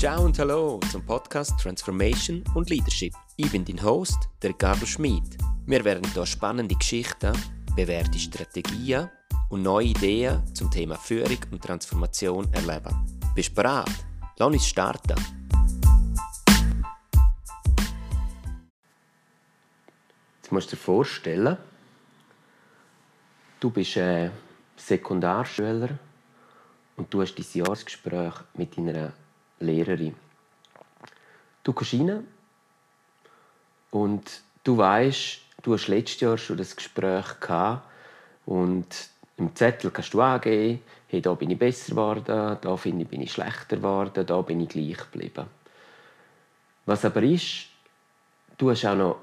Ciao 0.00 0.24
und 0.24 0.38
hallo 0.38 0.80
zum 0.90 1.04
Podcast 1.04 1.60
Transformation 1.60 2.42
und 2.54 2.70
Leadership. 2.70 3.12
Ich 3.36 3.52
bin 3.52 3.66
dein 3.66 3.82
Host, 3.82 4.30
der 4.40 4.54
Carlo 4.54 4.86
Schmid. 4.86 5.36
Wir 5.66 5.84
werden 5.84 6.10
hier 6.14 6.24
spannende 6.24 6.74
Geschichten, 6.74 7.34
bewährte 7.76 8.18
Strategien 8.18 9.10
und 9.50 9.60
neue 9.60 9.88
Ideen 9.88 10.42
zum 10.54 10.70
Thema 10.70 10.94
Führung 10.94 11.36
und 11.50 11.62
Transformation 11.62 12.50
erleben. 12.54 12.96
Bist 13.34 13.50
du 13.50 13.56
bereit? 13.56 13.90
Lass 14.38 14.48
uns 14.48 14.66
starten. 14.66 15.16
Jetzt 20.40 20.50
musst 20.50 20.72
du 20.72 20.76
dir 20.76 20.82
vorstellen, 20.82 21.58
du 23.60 23.68
bist 23.68 23.98
ein 23.98 24.32
Sekundarschüler 24.78 25.90
und 26.96 27.12
du 27.12 27.20
hast 27.20 27.34
dein 27.34 27.44
Jahresgespräch 27.52 28.32
mit 28.54 28.78
deiner 28.78 29.12
Lehrerin. 29.60 30.14
Du 31.62 31.72
kommst 31.72 31.94
rein 31.94 32.26
und 33.90 34.40
du 34.64 34.76
weißt, 34.76 35.40
du 35.62 35.74
hast 35.74 35.88
letztes 35.88 36.20
Jahr 36.20 36.38
schon 36.38 36.56
das 36.56 36.74
Gespräch 36.74 37.38
gehabt 37.40 37.86
und 38.46 38.86
im 39.36 39.54
Zettel 39.54 39.90
kannst 39.90 40.14
du 40.14 40.20
angeben, 40.20 40.82
hey, 41.08 41.20
da 41.20 41.34
bin 41.34 41.50
ich 41.50 41.58
besser 41.58 41.90
geworden, 41.90 42.58
da 42.60 42.76
finde 42.76 43.04
ich, 43.04 43.08
bin 43.08 43.22
ich 43.22 43.32
schlechter 43.32 43.76
geworden, 43.76 44.24
da 44.26 44.40
bin 44.42 44.60
ich 44.60 44.68
gleich 44.68 44.98
geblieben. 44.98 45.46
Was 46.86 47.04
aber 47.04 47.22
ist, 47.22 47.66
du 48.58 48.70
hast 48.70 48.84
auch 48.84 48.94
noch 48.94 49.16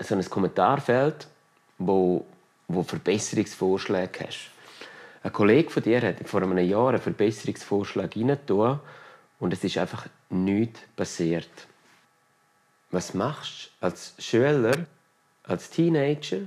so 0.00 0.14
ein 0.14 0.30
Kommentarfeld, 0.30 1.26
wo, 1.78 2.24
wo 2.68 2.82
Verbesserungsvorschläge 2.82 4.26
hast. 4.26 4.50
Ein 5.22 5.32
Kollege 5.32 5.70
von 5.70 5.82
dir 5.82 6.02
hat 6.02 6.28
vor 6.28 6.42
einem 6.42 6.58
Jahr 6.58 6.88
einen 6.88 7.00
Verbesserungsvorschlag 7.00 8.16
reingetan 8.16 8.80
und 9.42 9.52
es 9.52 9.64
ist 9.64 9.76
einfach 9.76 10.06
nichts 10.30 10.78
passiert. 10.94 11.50
Was 12.92 13.12
machst 13.12 13.72
du 13.80 13.86
als 13.86 14.14
Schüler, 14.20 14.86
als 15.42 15.68
Teenager, 15.68 16.42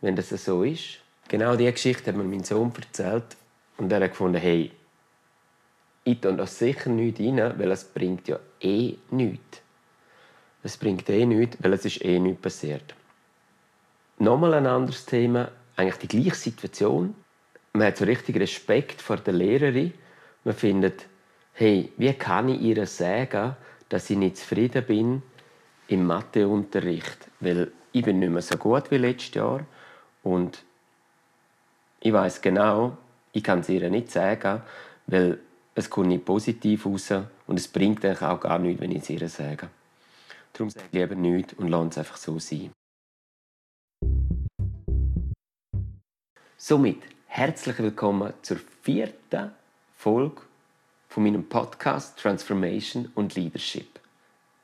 wenn 0.00 0.16
das 0.16 0.30
so 0.30 0.64
ist? 0.64 0.98
Genau 1.28 1.54
diese 1.54 1.70
Geschichte 1.70 2.10
hat 2.10 2.16
mir 2.16 2.24
mein 2.24 2.42
Sohn 2.42 2.72
erzählt 2.74 3.36
und 3.76 3.92
er 3.92 4.00
hat 4.00 4.10
gefunden, 4.10 4.40
hey, 4.40 4.72
ich 6.02 6.20
tue 6.20 6.34
das 6.34 6.58
sicher 6.58 6.90
nicht 6.90 7.20
rein, 7.20 7.54
weil 7.56 7.70
es 7.70 7.84
bringt 7.84 8.26
ja 8.26 8.40
eh 8.60 8.96
nichts. 9.12 9.62
Es 10.64 10.76
bringt 10.76 11.08
eh 11.08 11.24
nichts, 11.24 11.58
weil 11.60 11.74
es 11.74 11.84
ist 11.84 12.04
eh 12.04 12.18
nichts 12.18 12.42
passiert. 12.42 12.92
Nochmal 14.18 14.54
ein 14.54 14.66
anderes 14.66 15.06
Thema, 15.06 15.52
eigentlich 15.76 16.08
die 16.08 16.08
gleiche 16.08 16.34
Situation. 16.34 17.14
Man 17.72 17.86
hat 17.86 17.98
so 17.98 18.04
richtig 18.04 18.34
Respekt 18.40 19.00
vor 19.00 19.18
der 19.18 19.34
Lehrerin. 19.34 19.94
Man 20.42 20.54
findet, 20.54 21.06
hey, 21.60 21.92
wie 21.98 22.14
kann 22.14 22.48
ich 22.48 22.62
ihr 22.62 22.86
sagen, 22.86 23.54
dass 23.90 24.08
ich 24.08 24.16
nicht 24.16 24.38
zufrieden 24.38 24.82
bin 24.86 25.22
im 25.88 26.06
Matheunterricht? 26.06 27.28
Weil 27.40 27.70
ich 27.92 28.02
bin 28.02 28.18
nicht 28.18 28.30
mehr 28.30 28.40
so 28.40 28.56
gut 28.56 28.90
wie 28.90 28.96
letztes 28.96 29.34
Jahr 29.34 29.66
und 30.22 30.64
ich 32.00 32.14
weiß 32.14 32.40
genau, 32.40 32.96
ich 33.32 33.44
kann 33.44 33.60
es 33.60 33.68
ihr 33.68 33.90
nicht 33.90 34.10
sagen, 34.10 34.62
weil 35.06 35.38
es 35.74 35.90
kommt 35.90 36.08
nicht 36.08 36.24
positiv 36.24 36.86
raus 36.86 37.12
und 37.46 37.58
es 37.58 37.68
bringt 37.68 38.06
eigentlich 38.06 38.22
auch 38.22 38.40
gar 38.40 38.58
nichts, 38.58 38.80
wenn 38.80 38.92
ich 38.92 39.02
es 39.02 39.10
ihr 39.10 39.28
sage. 39.28 39.68
Darum 40.54 40.70
sage 40.70 40.86
ich 40.90 40.98
lieber 40.98 41.14
nichts 41.14 41.52
und 41.52 41.68
lasse 41.68 41.88
es 41.88 41.98
einfach 41.98 42.16
so 42.16 42.38
sein. 42.38 42.72
Somit 46.56 47.02
herzlich 47.26 47.78
willkommen 47.78 48.32
zur 48.40 48.56
vierten 48.82 49.50
Folge 49.94 50.40
von 51.10 51.24
meinem 51.24 51.44
Podcast 51.44 52.18
Transformation 52.20 53.10
und 53.16 53.34
Leadership. 53.34 53.98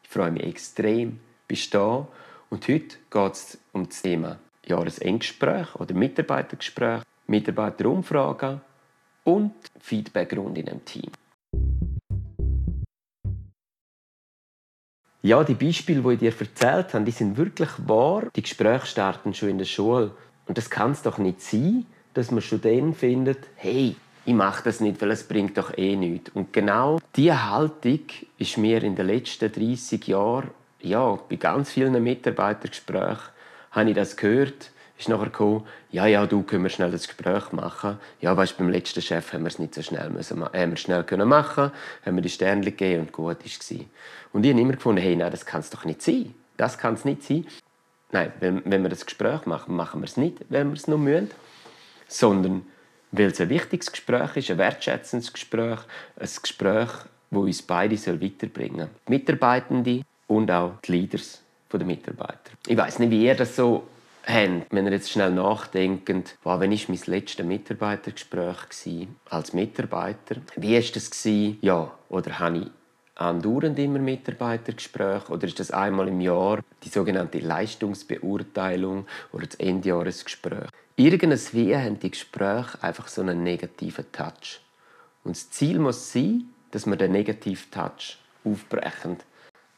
Ich 0.05 0.09
freue 0.09 0.31
mich 0.31 0.45
extrem, 0.45 1.19
bist 1.49 1.75
da 1.75 2.07
und 2.51 2.69
heute 2.69 2.97
geht 3.11 3.33
es 3.33 3.59
um 3.73 3.89
das 3.89 4.01
Thema 4.03 4.39
Jahresendgespräch 4.65 5.75
oder 5.75 5.93
Mitarbeitergespräch, 5.95 7.03
Mitarbeiterumfragen 7.27 8.61
und 9.25 9.55
Feedbackrunde 9.81 10.61
in 10.61 10.69
einem 10.69 10.85
Team. 10.85 11.11
Ja, 15.23 15.43
die 15.43 15.55
Beispiele, 15.55 16.03
die 16.03 16.13
ich 16.13 16.37
dir 16.37 16.47
erzählt 16.47 16.95
habe, 16.95 17.05
die 17.05 17.11
sind 17.11 17.37
wirklich 17.37 17.71
wahr. 17.89 18.29
Die 18.37 18.43
Gespräche 18.43 18.87
starten 18.87 19.35
schon 19.35 19.49
in 19.49 19.59
der 19.59 19.65
Schule. 19.65 20.13
Und 20.47 20.57
das 20.57 20.71
kann 20.71 20.93
es 20.93 21.03
doch 21.03 21.19
nicht 21.19 21.41
sein, 21.41 21.87
dass 22.15 22.31
man 22.31 22.41
schon 22.41 22.61
dann 22.61 22.95
findet, 22.95 23.49
hey, 23.57 23.97
ich 24.27 24.35
mache 24.35 24.65
das 24.65 24.81
nicht, 24.81 25.01
weil 25.01 25.13
es 25.13 25.23
bringt 25.23 25.57
doch 25.57 25.79
eh 25.79 25.95
nichts. 25.95 26.31
Und 26.35 26.53
genau 26.53 26.99
diese 27.15 27.49
Haltung 27.49 28.01
ist 28.39 28.59
mir 28.59 28.83
in 28.83 28.97
den 28.97 29.07
letzten 29.07 29.51
30 29.51 30.09
Jahren, 30.09 30.51
ja, 30.81 31.19
bei 31.29 31.37
ganz 31.37 31.71
vielen 31.71 32.03
Mitarbeitergesprächen, 32.03 33.31
habe 33.71 33.89
ich 33.89 33.95
das 33.95 34.17
gehört, 34.17 34.73
ist 34.99 35.09
nachher 35.09 35.27
gekommen, 35.27 35.65
ja, 35.93 36.07
ja, 36.07 36.27
du, 36.27 36.43
können 36.43 36.65
wir 36.65 36.71
schnell 36.71 36.91
das 36.91 37.07
Gespräch 37.07 37.53
machen. 37.53 37.99
Ja, 38.21 38.37
weißt, 38.37 38.59
beim 38.59 38.69
letzten 38.69 39.01
Chef 39.01 39.33
haben 39.33 39.43
wir 39.43 39.49
es 39.49 39.61
nicht 39.61 39.75
so 39.75 39.83
schnell 39.83 40.11
müssen, 40.11 40.43
haben 40.43 40.71
wir 40.71 40.77
schnell 40.77 41.05
können 41.05 41.29
machen, 41.29 41.71
haben 42.05 42.17
wir 42.17 42.23
die 42.23 42.29
Sterne 42.29 42.63
gegeben 42.63 43.03
und 43.03 43.13
gut 43.13 43.27
war 43.27 43.37
es. 43.45 43.71
Und 44.33 44.45
ich 44.45 44.53
habe 44.53 44.61
immer 44.61 44.73
gefunden, 44.73 45.01
hey, 45.01 45.15
nein, 45.15 45.31
das 45.31 45.47
kann 45.47 45.61
es 45.61 45.71
doch 45.71 45.85
nicht 45.85 46.03
sein. 46.03 46.35
Das 46.57 46.79
kann 46.79 46.95
es 46.95 47.05
nicht 47.05 47.23
sein. 47.23 47.47
Nein, 48.11 48.33
wenn, 48.41 48.63
wenn 48.65 48.83
wir 48.83 48.89
das 48.89 49.07
Gespräch 49.07 49.47
machen, 49.47 49.77
machen 49.77 50.01
wir 50.01 50.07
es 50.07 50.17
nicht, 50.17 50.39
wenn 50.49 50.69
wir 50.69 50.75
es 50.75 50.89
noch 50.89 50.99
müssen, 50.99 51.31
sondern 52.09 52.67
weil 53.19 53.27
es 53.27 53.41
ein 53.41 53.49
wichtiges 53.49 53.91
Gespräch 53.91 54.37
ist, 54.37 54.51
ein 54.51 54.59
wertschätzendes 54.59 55.33
Gespräch, 55.33 55.81
ein 56.19 56.29
Gespräch, 56.43 56.91
das 57.31 57.39
uns 57.39 57.63
beide 57.63 57.97
weiterbringen 57.97 58.79
soll. 58.79 58.91
Die 59.09 59.13
Mitarbeitende 59.13 60.03
und 60.27 60.51
auch 60.51 60.81
die 60.85 60.93
Leaders 60.93 61.43
der 61.73 61.87
Mitarbeiter. 61.87 62.53
Ich 62.67 62.77
weiß 62.77 63.01
nicht, 63.01 63.11
wie 63.11 63.27
ihr 63.27 63.35
das 63.35 63.55
so 63.55 63.87
habt, 64.25 64.67
wenn 64.71 64.87
ihr 64.87 64.93
jetzt 64.93 65.11
schnell 65.11 65.31
nachdenkt, 65.31 66.39
wow, 66.43 66.59
wann 66.59 66.71
war 66.71 66.79
mein 66.89 67.01
letztes 67.07 67.45
Mitarbeitergespräch 67.45 68.57
als 69.31 69.53
Mitarbeiter? 69.53 70.37
Wie 70.57 70.75
war 70.75 70.83
das? 70.95 71.25
Ja, 71.61 71.93
oder 72.09 72.39
habe 72.39 72.59
ich 72.59 72.67
andauernd 73.17 73.79
immer 73.79 73.99
Mitarbeitergespräche 73.99 75.33
oder 75.33 75.47
ist 75.47 75.61
das 75.61 75.71
einmal 75.71 76.09
im 76.09 76.21
Jahr 76.21 76.61
die 76.83 76.89
sogenannte 76.89 77.39
Leistungsbeurteilung 77.39 79.07
oder 79.33 79.47
das 79.47 79.57
Endjahresgespräch? 79.57 80.69
Irgendwie 80.99 81.77
haben 81.77 82.01
die 82.01 82.11
Gespräche 82.11 82.83
einfach 82.83 83.09
so 83.09 83.21
einen 83.21 83.43
negativen 83.43 84.11
Touch. 84.13 84.63
Und 85.25 85.37
das 85.37 85.51
Ziel 85.51 85.79
muss 85.79 86.11
sein, 86.11 86.49
dass 86.71 86.87
wir 86.87 86.97
den 86.97 87.13
negativen 87.13 87.71
Touch 87.71 88.17
aufbrechen. 88.45 89.19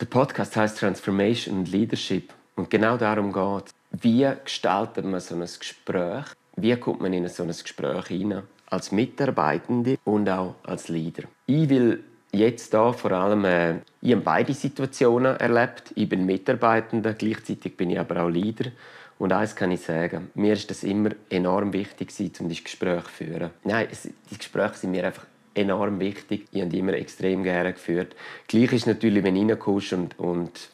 Der 0.00 0.06
Podcast 0.06 0.54
heißt 0.54 0.78
Transformation 0.78 1.58
und 1.58 1.72
Leadership 1.72 2.32
und 2.54 2.70
genau 2.70 2.96
darum 2.96 3.32
geht 3.32 3.66
es. 3.66 3.74
Wie 4.00 4.30
gestaltet 4.44 5.04
man 5.06 5.18
so 5.18 5.34
ein 5.34 5.40
Gespräch? 5.40 6.26
Wie 6.54 6.76
kommt 6.76 7.00
man 7.00 7.12
in 7.12 7.26
so 7.26 7.42
ein 7.42 7.48
Gespräch 7.48 8.06
hinein? 8.06 8.44
Als 8.70 8.92
Mitarbeitende 8.92 9.98
und 10.04 10.30
auch 10.30 10.54
als 10.62 10.86
Leader. 10.86 11.24
Ich 11.46 11.68
will 11.68 12.04
jetzt 12.30 12.72
da 12.72 12.92
vor 12.92 13.10
allem, 13.10 13.44
äh, 13.44 13.78
ich 14.02 14.12
habe 14.12 14.22
beide 14.22 14.54
Situationen 14.54 15.36
erlebt. 15.36 15.90
Ich 15.96 16.08
bin 16.08 16.26
Mitarbeitender, 16.26 17.14
gleichzeitig 17.14 17.76
bin 17.76 17.90
ich 17.90 17.98
aber 17.98 18.22
auch 18.22 18.28
Leader. 18.28 18.70
Und 19.18 19.32
eines 19.32 19.56
kann 19.56 19.72
ich 19.72 19.80
sagen, 19.80 20.30
mir 20.34 20.52
ist 20.52 20.70
das 20.70 20.84
immer 20.84 21.10
enorm 21.28 21.72
wichtig, 21.72 22.12
um 22.40 22.48
das 22.48 22.62
Gespräch 22.62 23.04
zu 23.04 23.10
führen. 23.10 23.50
Nein, 23.64 23.88
es, 23.90 24.02
die 24.02 24.38
Gespräche 24.38 24.74
sind 24.74 24.92
mir 24.92 25.04
einfach 25.04 25.26
enorm 25.54 25.98
wichtig. 25.98 26.46
Ich 26.52 26.60
habe 26.60 26.70
die 26.70 26.78
immer 26.78 26.94
extrem 26.94 27.42
gerne 27.42 27.72
geführt. 27.72 28.14
Gleich 28.46 28.72
ist 28.72 28.86
natürlich, 28.86 29.24
wenn 29.24 29.34
du 29.34 29.40
reinkommst 29.40 29.92
und, 29.92 30.18
und 30.18 30.70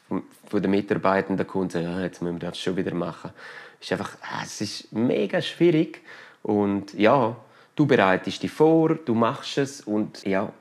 von 0.47 0.61
den 0.61 0.71
Mitarbeitenden 0.71 1.47
kommt, 1.47 1.71
so, 1.71 1.79
ja, 1.79 2.01
jetzt 2.01 2.21
müssen 2.21 2.39
wir 2.39 2.49
das 2.49 2.59
schon 2.59 2.75
wieder 2.75 2.93
machen. 2.93 3.31
Es 3.79 3.87
ist 3.87 3.91
einfach, 3.93 4.17
ah, 4.21 4.41
es 4.43 4.61
ist 4.61 4.93
mega 4.93 5.41
schwierig. 5.41 6.01
Und 6.43 6.93
ja, 6.93 7.35
du 7.75 7.85
bereitest 7.87 8.43
dich 8.43 8.51
vor, 8.51 8.93
du 8.93 9.15
machst 9.15 9.57
es 9.57 9.81
und 9.81 10.23
ja, 10.23 10.53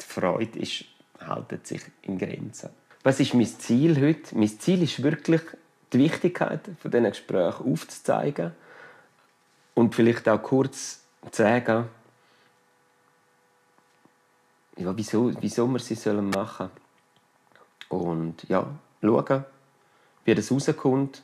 die 0.00 0.04
Freude 0.04 0.58
ist, 0.58 0.84
hält 1.20 1.66
sich 1.66 1.82
in 2.02 2.18
Grenzen. 2.18 2.70
Was 3.04 3.20
ist 3.20 3.34
mein 3.34 3.46
Ziel 3.46 4.00
heute? 4.00 4.36
Mein 4.36 4.48
Ziel 4.48 4.82
ist 4.82 5.02
wirklich, 5.02 5.40
die 5.92 5.98
Wichtigkeit 5.98 6.60
von 6.80 6.90
diesen 6.90 7.04
Gesprächen 7.04 7.72
aufzuzeigen 7.72 8.52
und 9.74 9.94
vielleicht 9.94 10.28
auch 10.28 10.42
kurz 10.42 11.02
zu 11.30 11.42
sagen, 11.42 11.88
ja, 14.76 14.96
wieso, 14.96 15.32
wieso 15.40 15.66
wir 15.68 15.80
sie 15.80 15.94
sollen 15.94 16.30
machen 16.30 16.70
Und 17.88 18.48
ja, 18.48 18.66
schauen, 19.02 19.44
wie 20.24 20.34
das 20.34 20.52
rauskommt 20.52 21.22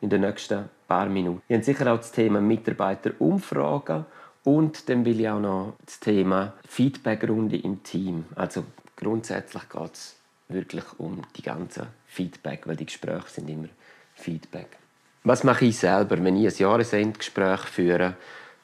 in 0.00 0.10
den 0.10 0.20
nächsten 0.20 0.68
paar 0.86 1.06
Minuten. 1.06 1.42
Wir 1.48 1.56
haben 1.56 1.64
sicher 1.64 1.92
auch 1.92 1.98
das 1.98 2.12
Thema 2.12 2.40
Mitarbeiterumfragen 2.40 4.06
und 4.44 4.88
dann 4.88 5.04
will 5.04 5.20
ich 5.20 5.28
auch 5.28 5.40
noch 5.40 5.74
das 5.84 5.98
Thema 5.98 6.52
Feedbackrunde 6.68 7.56
im 7.56 7.82
Team. 7.82 8.26
Also 8.36 8.64
grundsätzlich 8.94 9.68
geht 9.68 9.94
es 9.94 10.16
wirklich 10.48 10.84
um 10.98 11.22
die 11.34 11.42
ganze 11.42 11.88
Feedback, 12.06 12.66
weil 12.66 12.76
die 12.76 12.86
Gespräche 12.86 13.28
sind 13.28 13.50
immer 13.50 13.68
Feedback. 14.16 14.76
Was 15.22 15.44
mache 15.44 15.66
ich 15.66 15.78
selber, 15.78 16.22
wenn 16.22 16.36
ich 16.36 16.52
ein 16.52 16.58
Jahresendgespräch 16.58 17.60
führe? 17.60 18.16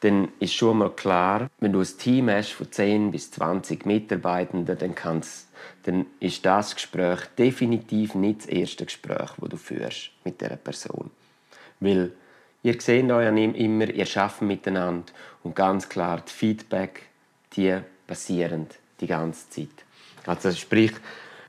dann 0.03 0.33
ist 0.41 0.55
schon 0.55 0.79
mal 0.79 0.91
klar, 0.91 1.49
wenn 1.61 1.73
du 1.73 1.81
ein 1.81 1.99
Team 1.99 2.29
hast 2.29 2.53
von 2.53 2.71
10 2.71 3.13
bis 3.13 3.31
20 3.31 3.87
Mitarbeitenden, 3.87 4.77
dann, 4.77 4.97
kannst, 4.97 5.49
dann 5.85 6.07
ist 6.19 6.45
das 6.45 6.75
Gespräch 6.75 7.21
definitiv 7.39 8.17
nicht 8.17 8.41
das 8.41 8.47
erste 8.47 8.85
Gespräch, 8.85 9.31
das 9.39 9.49
du 9.49 9.57
führst 9.57 10.11
mit 10.25 10.41
dieser 10.41 10.57
Person. 10.57 11.13
Weil 11.79 12.11
ihr 12.65 12.81
seht 12.81 13.09
euch 13.13 13.29
immer, 13.29 13.89
ihr 13.89 14.07
schafft 14.07 14.43
miteinander 14.43 15.13
und 15.45 15.55
ganz 15.55 15.89
klar, 15.89 16.21
die 16.27 16.33
Feedback, 16.33 17.03
die 17.55 17.79
passieren 18.05 18.67
die 19.01 19.07
ganze 19.07 19.51
Zeit. 19.51 19.85
Also 20.27 20.51
sprich, 20.51 20.93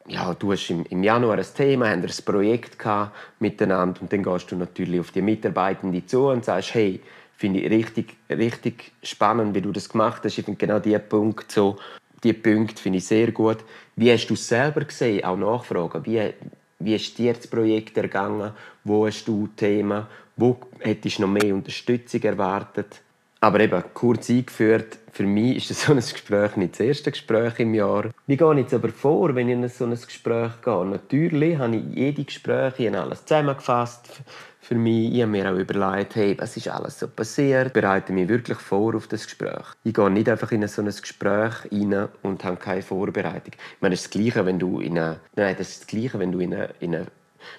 ja, 0.07 0.33
du 0.33 0.51
hast 0.51 0.69
im, 0.69 0.85
im 0.89 1.03
Januar 1.03 1.37
ein 1.37 1.45
Thema, 1.55 1.89
haben 1.89 2.01
ein 2.01 2.25
Projekt 2.25 2.77
gehabt 2.77 3.15
miteinander 3.39 4.01
und 4.01 4.11
dann 4.11 4.23
gehst 4.23 4.51
du 4.51 4.55
natürlich 4.55 4.99
auf 4.99 5.11
die 5.11 5.21
Mitarbeitenden 5.21 6.07
zu 6.07 6.27
und 6.27 6.45
sagst, 6.45 6.73
hey, 6.73 6.99
finde 7.37 7.61
ich 7.61 7.71
richtig, 7.71 8.15
richtig 8.29 8.91
spannend, 9.01 9.55
wie 9.55 9.61
du 9.61 9.71
das 9.71 9.89
gemacht 9.89 10.21
hast. 10.23 10.37
Ich 10.37 10.45
finde 10.45 10.57
genau 10.57 10.79
diese 10.79 10.99
Punkte 10.99 11.53
so, 11.53 11.77
die 12.23 12.33
Punkte 12.33 12.81
finde 12.81 12.99
ich 12.99 13.05
sehr 13.05 13.31
gut. 13.31 13.57
Wie 13.95 14.11
hast 14.11 14.27
du 14.27 14.33
es 14.33 14.47
selber 14.47 14.85
gesehen? 14.85 15.23
Auch 15.25 15.37
nachfragen. 15.37 16.05
Wie, 16.05 16.33
wie 16.79 16.95
ist 16.95 17.17
dir 17.17 17.33
das 17.33 17.47
Projekt 17.47 17.97
ergangen? 17.97 18.51
Wo 18.83 19.05
hast 19.05 19.27
du 19.27 19.47
Themen? 19.55 20.05
Wo 20.35 20.57
hättest 20.79 21.19
du 21.19 21.23
noch 21.23 21.29
mehr 21.29 21.53
Unterstützung 21.53 22.21
erwartet? 22.23 23.01
Aber 23.43 23.59
eben, 23.59 23.83
kurz 23.93 24.29
eingeführt, 24.29 24.99
für 25.11 25.23
mich 25.23 25.69
ist 25.69 25.81
so 25.85 25.91
ein 25.91 25.97
Gespräch 25.97 26.55
nicht 26.55 26.75
das 26.75 26.79
erste 26.79 27.11
Gespräch 27.11 27.59
im 27.59 27.73
Jahr. 27.73 28.05
Wie 28.25 28.37
gehe 28.37 28.51
ich 28.53 28.59
jetzt 28.59 28.73
aber 28.73 28.87
vor, 28.87 29.35
wenn 29.35 29.49
ich 29.49 29.55
in 29.55 29.67
so 29.67 29.83
ein 29.83 29.91
Gespräch 29.91 30.61
gehe? 30.63 30.85
Natürlich 30.85 31.57
habe 31.57 31.75
ich 31.75 31.83
jede 31.93 32.23
Gespräche 32.23 32.97
alles 32.97 33.25
zusammengefasst 33.25 34.21
für 34.61 34.75
mich. 34.75 35.13
Ich 35.13 35.21
habe 35.23 35.31
mir 35.31 35.51
auch 35.51 35.57
überlegt, 35.57 36.15
hey, 36.15 36.37
was 36.39 36.55
ist 36.55 36.69
alles 36.69 36.99
so 36.99 37.09
passiert? 37.09 37.67
Ich 37.67 37.73
bereite 37.73 38.13
mich 38.13 38.29
wirklich 38.29 38.59
vor 38.59 38.95
auf 38.95 39.07
das 39.07 39.25
Gespräch. 39.25 39.65
Ich 39.83 39.93
gehe 39.93 40.09
nicht 40.09 40.29
einfach 40.29 40.53
in 40.53 40.65
so 40.69 40.81
ein 40.81 40.87
Gespräch 40.87 41.69
rein 41.69 42.07
und 42.21 42.45
habe 42.45 42.55
keine 42.55 42.81
Vorbereitung. 42.81 43.55
Ich 43.55 43.81
meine, 43.81 43.93
das 43.93 44.05
ist 44.05 44.15
das 44.15 44.21
Gleiche, 44.21 44.45
wenn 44.45 44.57
du 44.57 44.79
in 44.79 44.97
eine, 44.97 45.19
nein, 45.35 45.55
das 45.57 45.67
ist 45.67 45.81
das 45.81 45.87
Gleiche, 45.87 46.17
wenn 46.17 46.31
du 46.31 46.39
in 46.39 46.53
eine, 46.53 46.69
in 46.79 46.95
eine 46.95 47.07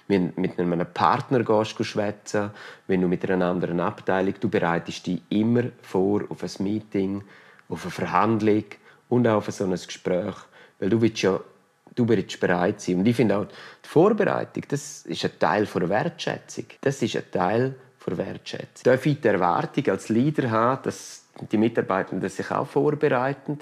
mit 0.09 0.59
einem 0.59 0.87
Partner 0.93 1.65
schwätzen, 1.65 2.51
wenn 2.87 3.01
du 3.01 3.09
mit 3.09 3.29
einer 3.29 3.47
anderen 3.47 3.81
Abteilung, 3.81 4.35
du 4.41 4.49
bereitest 4.49 5.07
dich 5.07 5.23
immer 5.31 5.65
vor 5.83 6.23
auf 6.29 6.43
ein 6.43 6.65
Meeting, 6.65 7.23
auf 7.69 7.85
eine 7.85 7.91
Verhandlung 7.91 8.65
und 9.09 9.27
auch 9.27 9.37
auf 9.37 9.51
so 9.51 9.65
ein 9.65 9.71
Gespräch, 9.71 10.35
weil 10.79 10.91
du 10.91 11.01
willst 11.01 11.23
ja 11.23 11.41
du 11.95 12.09
willst 12.09 12.41
bereit 12.41 12.81
sein. 12.81 12.99
Und 12.99 13.07
ich 13.07 13.17
finde 13.17 13.39
auch, 13.39 13.47
die 13.47 13.89
Vorbereitung, 13.89 14.65
das 14.69 15.03
ist 15.03 15.25
ein 15.25 15.39
Teil 15.39 15.67
der 15.67 15.89
Wertschätzung. 15.89 16.65
Das 16.81 17.01
ist 17.03 17.17
ein 17.17 17.31
Teil 17.31 17.75
der 18.07 18.19
Wertschätzung. 18.19 18.83
Darf 18.85 19.07
ich 19.07 19.21
die 19.21 19.29
Erwartung 19.29 19.89
als 19.89 20.09
Leader 20.09 20.51
haben, 20.51 20.83
dass 20.83 21.25
die 21.51 21.57
Mitarbeitenden 21.57 22.29
sich 22.29 22.51
auch 22.51 22.67
vorbereiten, 22.67 23.59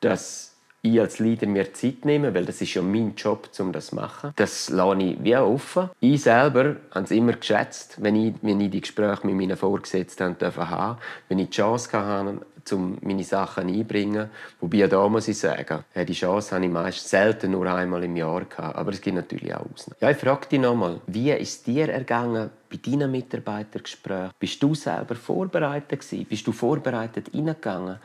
dass 0.00 0.55
ich 0.92 1.00
als 1.00 1.18
Leader 1.18 1.46
mir 1.46 1.72
Zeit 1.72 2.04
nehme, 2.04 2.34
weil 2.34 2.44
das 2.44 2.60
ist 2.60 2.74
ja 2.74 2.82
mein 2.82 3.14
Job, 3.16 3.48
um 3.58 3.72
das 3.72 3.86
zu 3.86 3.94
machen. 3.96 4.32
Das 4.36 4.68
lasse 4.70 5.02
ich 5.02 5.22
wie 5.22 5.36
offen. 5.36 5.90
Ich 6.00 6.22
selber 6.22 6.76
habe 6.90 7.04
es 7.04 7.10
immer 7.10 7.32
geschätzt, 7.32 7.96
wenn 8.00 8.16
ich, 8.16 8.34
wenn 8.42 8.60
ich 8.60 8.70
die 8.70 8.80
Gespräche 8.80 9.26
mit 9.26 9.36
meinen 9.36 9.56
Vorgesetzten 9.56 10.36
haben 10.40 10.96
wenn 11.28 11.38
ich 11.38 11.50
die 11.50 11.56
Chance 11.56 11.92
hatte, 11.92 12.40
um 12.74 12.98
meine 13.02 13.24
Sachen 13.24 13.68
einzubringen. 13.68 14.28
Wobei 14.60 14.84
auch 14.84 14.88
da 14.88 15.08
muss 15.08 15.28
ich 15.28 15.38
sagen, 15.38 15.84
die 15.94 16.12
Chance 16.12 16.54
habe 16.54 16.64
ich 16.64 16.70
meist 16.70 17.08
selten 17.08 17.52
nur 17.52 17.66
einmal 17.66 18.02
im 18.04 18.16
Jahr 18.16 18.44
gehabt. 18.44 18.76
Aber 18.76 18.90
es 18.90 19.00
gibt 19.00 19.16
natürlich 19.16 19.54
auch 19.54 19.66
Ausnahmen. 19.72 19.98
Ja, 20.00 20.10
ich 20.10 20.16
frage 20.16 20.48
dich 20.48 20.60
nochmal, 20.60 21.00
wie 21.06 21.30
ist 21.32 21.66
dir 21.66 21.88
ergangen 21.88 22.50
bei 22.68 22.76
deinen 22.76 23.10
Mitarbeitergesprächen? 23.10 24.30
Bist 24.38 24.62
du 24.62 24.74
selber 24.74 25.14
vorbereitet 25.14 26.00
gewesen? 26.00 26.26
Bist 26.26 26.46
du 26.46 26.52
vorbereitet 26.52 27.30
reingegangen? 27.34 27.98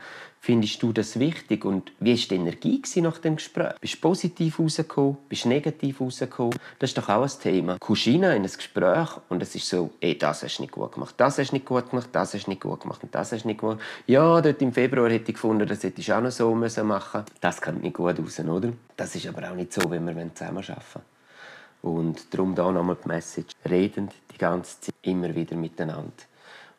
Findest 0.44 0.82
du 0.82 0.92
das 0.92 1.20
wichtig? 1.20 1.64
Und 1.64 1.92
wie 2.00 2.18
war 2.18 2.28
die 2.28 2.34
Energie 2.34 2.82
nach 2.96 3.18
dem 3.18 3.36
Gespräch? 3.36 3.74
Bist 3.80 3.94
du 3.94 4.00
positiv 4.00 4.58
rausgekommen? 4.58 5.18
Bist 5.28 5.44
du 5.44 5.50
negativ 5.50 6.00
rausgekommen? 6.00 6.58
Das 6.80 6.90
ist 6.90 6.98
doch 6.98 7.08
auch 7.08 7.22
ein 7.22 7.30
Thema. 7.40 7.76
Du 7.78 7.94
in 7.94 8.24
ein 8.24 8.42
Gespräch 8.42 9.08
und 9.28 9.40
es 9.40 9.54
ist 9.54 9.68
so, 9.68 9.90
ey, 10.00 10.18
das 10.18 10.42
hast 10.42 10.58
du 10.58 10.62
nicht 10.62 10.72
gut 10.72 10.94
gemacht, 10.94 11.14
das 11.16 11.38
hast 11.38 11.50
du 11.50 11.54
nicht 11.54 11.66
gut 11.66 11.90
gemacht, 11.90 12.08
das 12.10 12.34
hast 12.34 12.46
du 12.46 12.50
nicht 12.50 12.60
gut 12.60 12.80
gemacht 12.80 13.04
und 13.04 13.14
das 13.14 13.30
hast 13.30 13.44
du 13.44 13.48
nicht 13.48 13.60
gut 13.60 13.78
gemacht. 13.78 13.86
Ja, 14.08 14.40
dort 14.40 14.60
im 14.60 14.72
Februar 14.72 15.10
hätte 15.10 15.30
ich 15.30 15.34
gefunden, 15.34 15.68
das 15.68 15.84
hättest 15.84 16.08
du 16.08 16.16
auch 16.16 16.20
noch 16.20 16.32
so 16.32 16.52
machen 16.52 17.20
müssen. 17.20 17.24
Das 17.40 17.60
kommt 17.60 17.82
nicht 17.82 17.94
gut 17.94 18.18
raus, 18.18 18.40
oder? 18.40 18.72
Das 18.96 19.14
ist 19.14 19.28
aber 19.28 19.48
auch 19.48 19.54
nicht 19.54 19.72
so, 19.72 19.88
wenn 19.88 20.04
wir 20.04 20.34
zusammen 20.34 20.58
arbeiten 20.58 21.11
Und 21.82 22.32
darum 22.32 22.54
da 22.54 22.70
nochmal 22.70 22.96
die 23.02 23.08
Message. 23.08 23.54
Reden 23.68 24.10
die 24.32 24.38
ganze 24.38 24.80
Zeit 24.80 24.94
immer 25.02 25.34
wieder 25.34 25.56
miteinander 25.56 26.12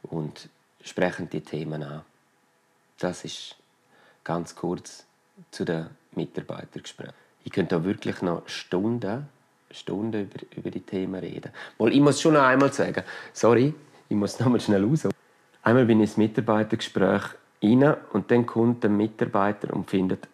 und 0.03 0.49
sprechen 0.81 1.29
die 1.29 1.41
Themen 1.41 1.83
an. 1.83 2.01
Das 2.99 3.25
ist 3.25 3.55
ganz 4.23 4.55
kurz 4.55 5.05
zu 5.51 5.65
den 5.65 5.87
Mitarbeitergesprächen. 6.15 7.13
Ich 7.43 7.51
könnte 7.51 7.75
da 7.75 7.83
wirklich 7.83 8.21
noch 8.21 8.47
Stunden, 8.47 9.27
Stunden 9.71 10.21
über, 10.21 10.39
über 10.55 10.71
die 10.71 10.81
Themen 10.81 11.19
reden. 11.19 11.51
Mal, 11.77 11.91
ich 11.91 11.99
muss 11.99 12.21
schon 12.21 12.33
noch 12.33 12.43
einmal 12.43 12.71
sagen, 12.71 13.03
sorry, 13.33 13.73
ich 14.07 14.15
muss 14.15 14.39
noch 14.39 14.47
mal 14.47 14.59
schnell 14.59 14.83
raus. 14.85 15.07
Einmal 15.63 15.85
bin 15.85 15.99
ich 15.99 16.11
ins 16.11 16.17
Mitarbeitergespräch 16.17 17.23
rein 17.61 17.95
und 18.13 18.31
dann 18.31 18.45
kommt 18.45 18.83
der 18.83 18.89
Mitarbeiter 18.89 19.73
und 19.73 19.89
findet, 19.89 20.27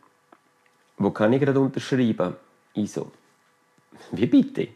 wo 0.98 1.12
kann 1.12 1.34
ich 1.34 1.42
gerade 1.42 1.60
unterschreiben? 1.60 2.36
Ich 2.74 2.92
so, 2.92 3.12
wie 4.12 4.26
bitte? 4.26 4.68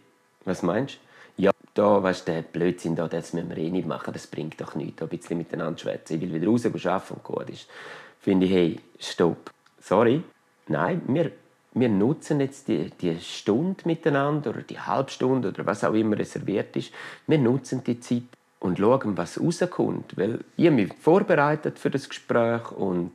Was 0.45 0.63
meinst 0.63 0.95
du? 0.95 1.43
Ja, 1.43 1.51
da, 1.73 2.03
weißt 2.03 2.27
du, 2.27 2.31
der 2.31 2.41
Blödsinn 2.43 2.95
da, 2.95 3.07
das 3.07 3.33
müssen 3.33 3.49
wir 3.49 3.57
eh 3.57 3.71
nicht 3.71 3.87
machen, 3.87 4.13
das 4.13 4.27
bringt 4.27 4.61
doch 4.61 4.75
nichts, 4.75 4.97
da 4.97 5.05
ein 5.05 5.09
bisschen 5.09 5.37
miteinander 5.37 5.79
schwätzen. 5.79 6.15
Ich 6.15 6.21
will 6.21 6.33
wieder 6.33 6.47
raus 6.47 6.65
arbeiten 6.65 7.15
und 7.15 7.23
gut 7.23 7.49
ist. 7.49 7.67
Finde 8.19 8.45
ich, 8.45 8.51
hey, 8.51 8.79
stopp. 8.99 9.51
Sorry, 9.79 10.23
nein, 10.67 11.01
wir, 11.07 11.31
wir 11.73 11.89
nutzen 11.89 12.39
jetzt 12.39 12.67
die, 12.67 12.91
die 13.01 13.19
Stunde 13.19 13.81
miteinander 13.85 14.51
oder 14.51 14.61
die 14.61 14.79
Halbstunde 14.79 15.49
oder 15.49 15.65
was 15.65 15.83
auch 15.83 15.93
immer 15.93 16.17
reserviert 16.17 16.75
ist. 16.75 16.93
Wir 17.25 17.39
nutzen 17.39 17.83
die 17.83 17.99
Zeit 17.99 18.23
und 18.59 18.77
schauen, 18.77 19.17
was 19.17 19.41
rauskommt. 19.41 20.15
Weil 20.17 20.39
ich 20.55 20.67
habe 20.67 20.75
mich 20.75 20.93
vorbereitet 20.93 21.79
für 21.79 21.89
das 21.89 22.07
Gespräch 22.07 22.71
und, 22.71 23.11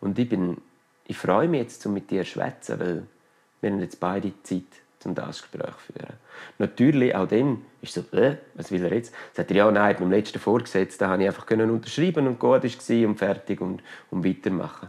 und 0.00 0.18
ich, 0.18 0.28
bin, 0.28 0.56
ich 1.06 1.16
freue 1.16 1.46
mich 1.46 1.60
jetzt, 1.60 1.84
um 1.86 1.94
mit 1.94 2.10
dir 2.10 2.24
zu 2.24 2.30
schwätzen, 2.30 2.80
weil 2.80 3.02
wir 3.60 3.70
haben 3.70 3.80
jetzt 3.80 4.00
beide 4.00 4.32
Zeit 4.42 4.64
um 5.04 5.14
das 5.14 5.42
Gespräch 5.42 5.74
zu 5.86 5.92
führen. 5.92 6.14
Natürlich, 6.58 7.14
auch 7.14 7.26
dann 7.26 7.62
ist 7.82 7.94
so, 7.94 8.00
äh, 8.16 8.36
was 8.54 8.70
will 8.70 8.84
er 8.84 8.92
jetzt? 8.92 9.14
Sagt 9.32 9.50
er, 9.50 9.56
ja, 9.56 9.70
nein, 9.70 9.96
beim 9.98 10.10
letzten 10.10 10.38
Vorgesetzten 10.38 11.08
habe 11.08 11.22
ich 11.22 11.28
einfach 11.28 11.50
unterschreiben 11.50 12.26
und 12.26 12.38
gut 12.38 12.62
war 12.62 13.08
und 13.08 13.16
fertig 13.16 13.60
und, 13.60 13.82
und 14.10 14.24
weitermachen. 14.24 14.88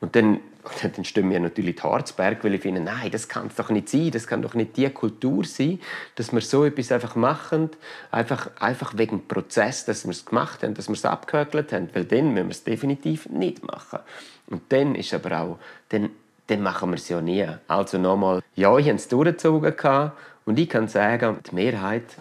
Und 0.00 0.16
dann, 0.16 0.40
dann 0.96 1.04
stehen 1.04 1.28
mir 1.28 1.40
natürlich 1.40 1.76
die 1.76 1.82
Harzberg, 1.82 2.42
weil 2.42 2.54
ich 2.54 2.62
finde, 2.62 2.80
nein, 2.80 3.10
das 3.10 3.28
kann 3.28 3.46
es 3.46 3.54
doch 3.54 3.70
nicht 3.70 3.88
sein, 3.88 4.10
das 4.10 4.26
kann 4.26 4.42
doch 4.42 4.54
nicht 4.54 4.76
die 4.76 4.90
Kultur 4.90 5.44
sein, 5.44 5.78
dass 6.16 6.32
wir 6.32 6.40
so 6.40 6.64
etwas 6.64 6.90
einfach 6.90 7.14
machen, 7.14 7.70
einfach, 8.10 8.50
einfach 8.58 8.98
wegen 8.98 9.18
dem 9.18 9.28
Prozess, 9.28 9.84
dass 9.84 10.04
wir 10.04 10.10
es 10.10 10.26
gemacht 10.26 10.62
haben, 10.62 10.74
dass 10.74 10.88
wir 10.88 10.94
es 10.94 11.04
abgehökelt 11.04 11.72
haben, 11.72 11.88
weil 11.94 12.04
dann 12.04 12.34
müssen 12.34 12.48
wir 12.48 12.50
es 12.50 12.64
definitiv 12.64 13.28
nicht 13.28 13.64
machen. 13.64 14.00
Und 14.48 14.62
dann 14.70 14.96
ist 14.96 15.14
aber 15.14 15.40
auch, 15.40 15.58
dann 15.90 16.10
dann 16.46 16.62
machen 16.62 16.90
wir 16.90 16.96
es 16.96 17.08
ja 17.08 17.20
nie. 17.20 17.46
Also 17.68 17.98
nochmal, 17.98 18.42
ja, 18.54 18.76
ich 18.78 18.86
habe 18.86 18.96
es 18.96 19.08
durchgezogen 19.08 20.12
und 20.44 20.58
ich 20.58 20.68
kann 20.68 20.88
sagen, 20.88 21.38
die 21.48 21.54
Mehrheit 21.54 22.16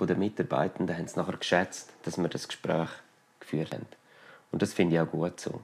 der 0.00 0.16
Mitarbeitenden 0.16 0.96
haben 0.96 1.04
es 1.04 1.16
nachher 1.16 1.36
geschätzt, 1.36 1.92
dass 2.02 2.18
wir 2.18 2.28
das 2.28 2.48
Gespräch 2.48 2.88
geführt 3.40 3.72
haben. 3.72 3.86
Und 4.52 4.62
das 4.62 4.72
finde 4.72 4.96
ich 4.96 5.00
auch 5.00 5.10
gut 5.10 5.40
so. 5.40 5.60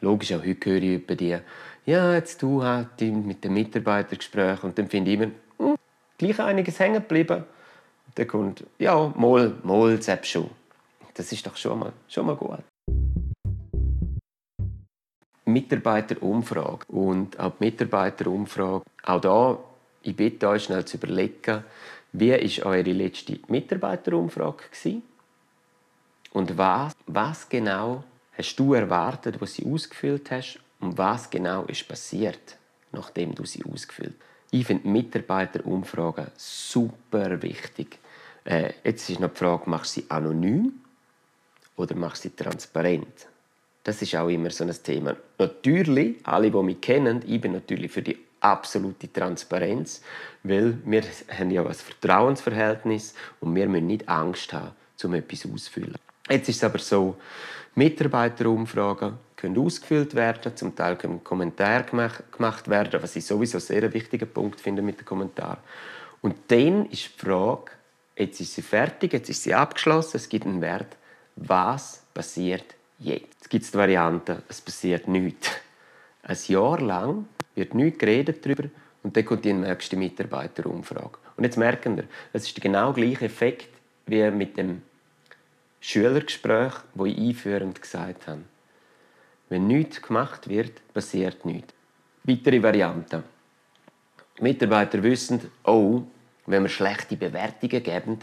Logisch, 0.00 0.32
auch 0.32 0.44
heute 0.44 0.70
höre 0.70 0.82
ich 0.82 1.02
über 1.02 1.14
die, 1.16 1.36
ja, 1.86 2.14
jetzt 2.14 2.42
du 2.42 2.62
halt 2.62 3.00
mit 3.00 3.42
dem 3.42 3.54
Mitarbeitergespräch 3.54 4.62
und 4.62 4.78
dann 4.78 4.88
finde 4.88 5.10
ich 5.10 5.20
immer, 5.20 5.30
hm, 5.58 5.76
gleich 6.16 6.40
einiges 6.40 6.78
hängen 6.78 7.02
geblieben. 7.02 7.44
Und 8.06 8.18
dann 8.18 8.28
kommt, 8.28 8.64
ja, 8.78 9.12
mal, 9.16 9.54
mal, 9.62 10.00
selbst 10.00 10.30
schon. 10.30 10.50
Das 11.14 11.32
ist 11.32 11.46
doch 11.46 11.56
schon 11.56 11.78
mal, 11.80 11.92
schon 12.08 12.26
mal 12.26 12.36
gut. 12.36 12.60
Mitarbeiterumfrage. 15.48 16.86
Und 16.88 17.38
auch 17.38 17.52
die 17.58 17.64
Mitarbeiterumfrage, 17.64 18.84
auch 19.04 19.20
da, 19.20 19.58
ich 20.02 20.16
bitte 20.16 20.48
euch 20.48 20.64
schnell 20.64 20.84
zu 20.84 20.96
überlegen, 20.96 21.64
wie 22.12 22.32
war 22.32 22.66
eure 22.66 22.92
letzte 22.92 23.38
Mitarbeiterumfrage? 23.48 24.64
Gewesen? 24.70 25.02
Und 26.32 26.56
was, 26.56 26.92
was 27.06 27.48
genau 27.48 28.04
hast 28.36 28.56
du 28.56 28.74
erwartet, 28.74 29.40
was 29.40 29.54
sie 29.54 29.66
ausgefüllt 29.66 30.30
hast? 30.30 30.60
Und 30.80 30.96
was 30.96 31.28
genau 31.28 31.64
ist 31.64 31.88
passiert, 31.88 32.56
nachdem 32.92 33.34
du 33.34 33.44
sie 33.44 33.64
ausgefüllt 33.64 34.14
hast? 34.18 34.28
Ich 34.50 34.66
finde 34.66 34.88
Mitarbeiterumfragen 34.88 36.28
super 36.36 37.42
wichtig. 37.42 37.98
Äh, 38.44 38.72
jetzt 38.82 39.10
ist 39.10 39.20
noch 39.20 39.30
die 39.30 39.36
Frage, 39.36 39.68
machst 39.68 39.96
du 39.96 40.00
sie 40.00 40.10
anonym 40.10 40.72
oder 41.76 41.94
machst 41.94 42.24
du 42.24 42.28
sie 42.28 42.36
transparent? 42.36 43.28
Das 43.88 44.02
ist 44.02 44.14
auch 44.16 44.28
immer 44.28 44.50
so 44.50 44.64
ein 44.64 44.82
Thema. 44.82 45.16
Natürlich, 45.38 46.18
alle, 46.24 46.50
die 46.50 46.62
mich 46.62 46.78
kennen, 46.82 47.24
ich 47.26 47.40
bin 47.40 47.52
natürlich 47.52 47.90
für 47.90 48.02
die 48.02 48.18
absolute 48.38 49.10
Transparenz, 49.10 50.02
weil 50.42 50.76
wir 50.84 51.02
haben 51.38 51.50
ja 51.50 51.64
ein 51.64 51.72
Vertrauensverhältnis 51.72 53.14
und 53.40 53.54
wir 53.54 53.66
müssen 53.66 53.86
nicht 53.86 54.06
Angst 54.06 54.52
haben, 54.52 54.72
um 55.02 55.14
etwas 55.14 55.46
auszufüllen. 55.50 55.96
Jetzt 56.28 56.50
ist 56.50 56.56
es 56.56 56.64
aber 56.64 56.80
so, 56.80 57.16
Mitarbeiterumfragen 57.76 59.14
können 59.36 59.56
ausgefüllt 59.56 60.14
werden, 60.14 60.54
zum 60.54 60.76
Teil 60.76 60.96
können 60.96 61.24
Kommentare 61.24 61.86
gemacht 62.30 62.68
werden, 62.68 63.02
was 63.02 63.16
ich 63.16 63.24
sowieso 63.24 63.58
sehr 63.58 63.84
einen 63.84 63.94
wichtigen 63.94 64.28
Punkt 64.28 64.60
finde 64.60 64.82
mit 64.82 65.00
den 65.00 65.06
Kommentaren. 65.06 65.60
Und 66.20 66.36
dann 66.48 66.84
ist 66.90 67.06
die 67.06 67.24
Frage, 67.24 67.70
jetzt 68.18 68.38
ist 68.38 68.54
sie 68.54 68.60
fertig, 68.60 69.14
jetzt 69.14 69.30
ist 69.30 69.44
sie 69.44 69.54
abgeschlossen, 69.54 70.18
es 70.18 70.28
gibt 70.28 70.44
einen 70.44 70.60
Wert, 70.60 70.98
was 71.36 72.02
passiert 72.12 72.74
jetzt? 72.98 73.50
Gibt 73.50 73.64
es 73.64 73.70
die 73.70 73.78
Variante, 73.78 74.42
es 74.48 74.60
passiert 74.60 75.08
nichts. 75.08 75.50
Ein 76.22 76.36
Jahr 76.46 76.80
lang 76.80 77.26
wird 77.54 77.74
nichts 77.74 77.98
geredet 77.98 78.44
darüber 78.44 78.68
und 79.02 79.16
dann 79.16 79.24
kommt 79.24 79.44
die 79.44 79.52
nächste 79.52 79.96
Mitarbeiterumfrage. 79.96 81.18
Und 81.36 81.44
jetzt 81.44 81.56
merken 81.56 81.96
wir, 81.96 82.04
es 82.32 82.44
ist 82.44 82.56
der 82.56 82.62
genau 82.62 82.92
gleiche 82.92 83.24
Effekt 83.24 83.68
wie 84.06 84.30
mit 84.30 84.56
dem 84.56 84.82
Schülergespräch, 85.80 86.74
wo 86.94 87.06
ich 87.06 87.16
einführend 87.16 87.80
gesagt 87.80 88.26
habe. 88.26 88.42
Wenn 89.48 89.66
nichts 89.66 90.02
gemacht 90.02 90.48
wird, 90.48 90.82
passiert 90.92 91.44
nichts. 91.44 91.72
Weitere 92.24 92.62
Varianten. 92.62 93.22
Mitarbeiter 94.40 95.02
wissen, 95.02 95.50
oh, 95.64 96.02
wenn 96.46 96.62
wir 96.62 96.68
schlechte 96.68 97.16
Bewertungen 97.16 97.82
geben, 97.82 98.18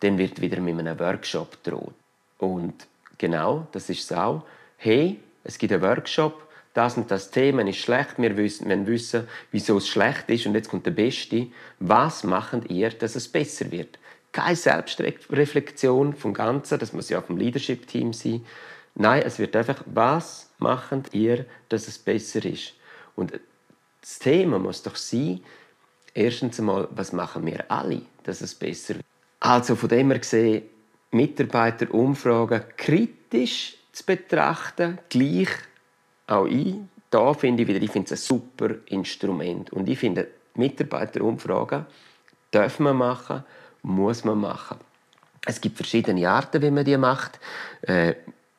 dann 0.00 0.18
wird 0.18 0.40
wieder 0.40 0.60
mit 0.60 0.78
einem 0.78 0.98
Workshop 0.98 1.62
droht. 1.62 1.94
Und 2.38 2.86
genau, 3.18 3.66
das 3.72 3.90
ist 3.90 4.10
es 4.10 4.16
auch. 4.16 4.42
Hey, 4.76 5.20
es 5.44 5.58
gibt 5.58 5.72
einen 5.72 5.82
Workshop, 5.82 6.46
das 6.74 6.98
und 6.98 7.10
das 7.10 7.30
Thema 7.30 7.66
ist 7.66 7.78
schlecht, 7.78 8.18
wir 8.18 8.36
wissen, 8.36 8.68
wir 8.68 8.86
wissen, 8.86 9.26
wieso 9.50 9.78
es 9.78 9.88
schlecht 9.88 10.28
ist 10.28 10.46
und 10.46 10.54
jetzt 10.54 10.68
kommt 10.68 10.84
der 10.84 10.90
Beste. 10.90 11.46
Was 11.80 12.22
macht 12.22 12.70
ihr, 12.70 12.90
dass 12.90 13.16
es 13.16 13.28
besser 13.28 13.70
wird? 13.70 13.98
Keine 14.32 14.56
Selbstreflexion 14.56 16.12
vom 16.14 16.34
Ganzen, 16.34 16.78
das 16.78 16.92
muss 16.92 17.08
ja 17.08 17.20
auch 17.20 17.24
vom 17.24 17.38
Leadership-Team 17.38 18.12
sein. 18.12 18.44
Nein, 18.94 19.22
es 19.24 19.38
wird 19.38 19.56
einfach, 19.56 19.82
was 19.86 20.50
macht 20.58 21.14
ihr, 21.14 21.46
dass 21.70 21.88
es 21.88 21.98
besser 21.98 22.44
ist? 22.44 22.74
Und 23.14 23.32
das 24.02 24.18
Thema 24.18 24.58
muss 24.58 24.82
doch 24.82 24.96
sein, 24.96 25.40
erstens 26.12 26.58
einmal, 26.58 26.88
was 26.90 27.12
machen 27.12 27.46
wir 27.46 27.70
alle, 27.70 28.02
dass 28.24 28.42
es 28.42 28.54
besser 28.54 28.96
wird? 28.96 29.06
Also 29.40 29.76
von 29.76 29.88
dem 29.88 30.10
her 30.10 30.18
gesehen, 30.18 30.64
Mitarbeiterumfragen 31.10 32.62
kritisch 32.76 33.76
zu 33.92 34.04
betrachten, 34.04 34.98
gleich 35.08 35.48
auch 36.26 36.46
ich, 36.46 36.74
da 37.10 37.32
finde 37.34 37.62
ich 37.62 37.68
wieder, 37.68 37.80
ich 37.80 37.90
finde 37.90 38.12
es 38.12 38.20
ein 38.20 38.38
super 38.38 38.74
Instrument. 38.86 39.72
Und 39.72 39.88
ich 39.88 39.98
finde, 39.98 40.28
Mitarbeiterumfragen 40.54 41.86
dürfen 42.52 42.84
wir 42.84 42.94
machen, 42.94 43.44
muss 43.82 44.24
man 44.24 44.38
machen. 44.38 44.78
Es 45.46 45.60
gibt 45.60 45.76
verschiedene 45.76 46.28
Arten, 46.28 46.60
wie 46.60 46.70
man 46.70 46.84
die 46.84 46.96
macht. 46.96 47.38
Äh, 47.82 48.14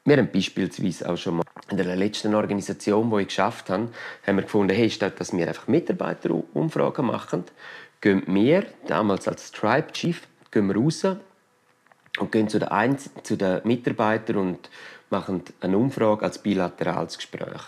wir 0.06 0.18
haben 0.18 0.32
beispielsweise 0.32 1.10
auch 1.10 1.18
schon 1.18 1.38
mal 1.38 1.44
in 1.70 1.76
der 1.76 1.96
letzten 1.98 2.34
Organisation, 2.34 3.12
wo 3.12 3.20
ich 3.20 3.28
geschafft 3.28 3.70
habe, 3.70 3.90
haben 4.26 4.38
wir 4.38 4.44
gefunden, 4.44 4.74
hey, 4.74 4.90
statt 4.90 5.20
dass 5.20 5.36
wir 5.36 5.46
einfach 5.46 5.68
Mitarbeiterumfragen 5.68 7.06
machen, 7.06 7.44
gehen 8.00 8.24
wir, 8.28 8.66
damals 8.88 9.28
als 9.28 9.52
Tribe 9.52 9.92
Chief, 9.92 10.26
gehen 10.50 10.68
wir 10.68 10.78
raus 10.78 11.06
und 12.20 12.32
gehen 12.32 12.50
zu 12.50 12.60
den, 12.60 12.70
Einz 12.70 13.10
zu 13.24 13.38
den 13.38 13.62
Mitarbeitern 13.64 14.38
und 14.38 14.70
machen 15.10 15.44
eine 15.62 15.78
Umfrage 15.78 16.26
als 16.26 16.40
bilaterales 16.40 17.18
Gespräch. 17.18 17.62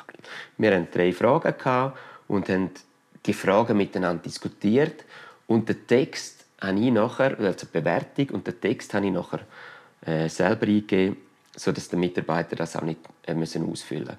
Wir 0.58 0.76
hatten 0.76 0.88
drei 0.92 1.14
Fragen 1.14 1.94
und 2.28 2.50
haben 2.50 2.72
die 3.26 3.34
Fragen 3.34 3.78
miteinander 3.78 4.24
diskutiert 4.24 5.06
und 5.48 5.70
den 5.70 5.88
Text 5.88 6.46
habe 6.62 6.80
ich 6.80 6.92
nachher, 6.92 7.38
also 7.40 7.66
die 7.66 7.72
Bewertung 7.72 8.30
und 8.32 8.48
den 8.48 8.60
Text 8.60 8.94
habe 8.94 9.06
ich 9.06 9.12
nachher 9.12 9.40
äh, 10.06 10.28
selber 10.28 10.68
eingegeben, 10.68 11.18
sodass 11.56 11.90
die 11.90 11.96
Mitarbeiter 11.96 12.56
das 12.56 12.76
auch 12.76 12.82
nicht 12.82 13.00
äh, 13.26 13.34
müssen 13.34 13.70
ausfüllen 13.70 14.04
müssen. 14.04 14.18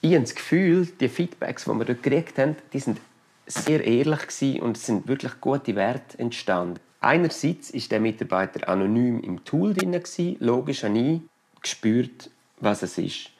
Ich 0.00 0.14
habe 0.14 0.22
das 0.22 0.34
Gefühl, 0.34 0.86
die 0.86 1.08
Feedbacks, 1.08 1.64
die 1.64 1.70
wir 1.70 1.84
dort 1.84 2.02
gekriegt 2.02 2.38
haben, 2.38 2.56
die 2.72 2.80
sind 2.80 2.98
sehr 3.46 3.84
ehrlich 3.84 4.60
und 4.60 4.76
es 4.76 4.86
sind 4.86 5.06
wirklich 5.06 5.40
gute 5.40 5.76
Werte 5.76 6.18
entstanden. 6.18 6.80
Einerseits 7.02 7.70
ist 7.70 7.90
der 7.90 7.98
Mitarbeiter 7.98 8.68
anonym 8.68 9.20
im 9.24 9.44
Tool 9.44 9.74
drin, 9.74 10.00
logisch 10.38 10.84
habe 10.84 10.98
ich 10.98 11.20
gespürt, 11.60 12.30
was 12.60 12.82
es 12.82 12.96
ist. 12.96 13.30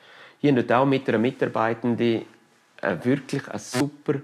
Hier 0.40 0.52
habe 0.56 0.76
auch 0.76 0.84
mit 0.84 1.08
einer 1.08 1.18
Mitarbeitenden 1.18 2.22
äh, 2.80 2.96
wirklich 3.04 3.46
ein 3.48 3.60
super, 3.60 4.14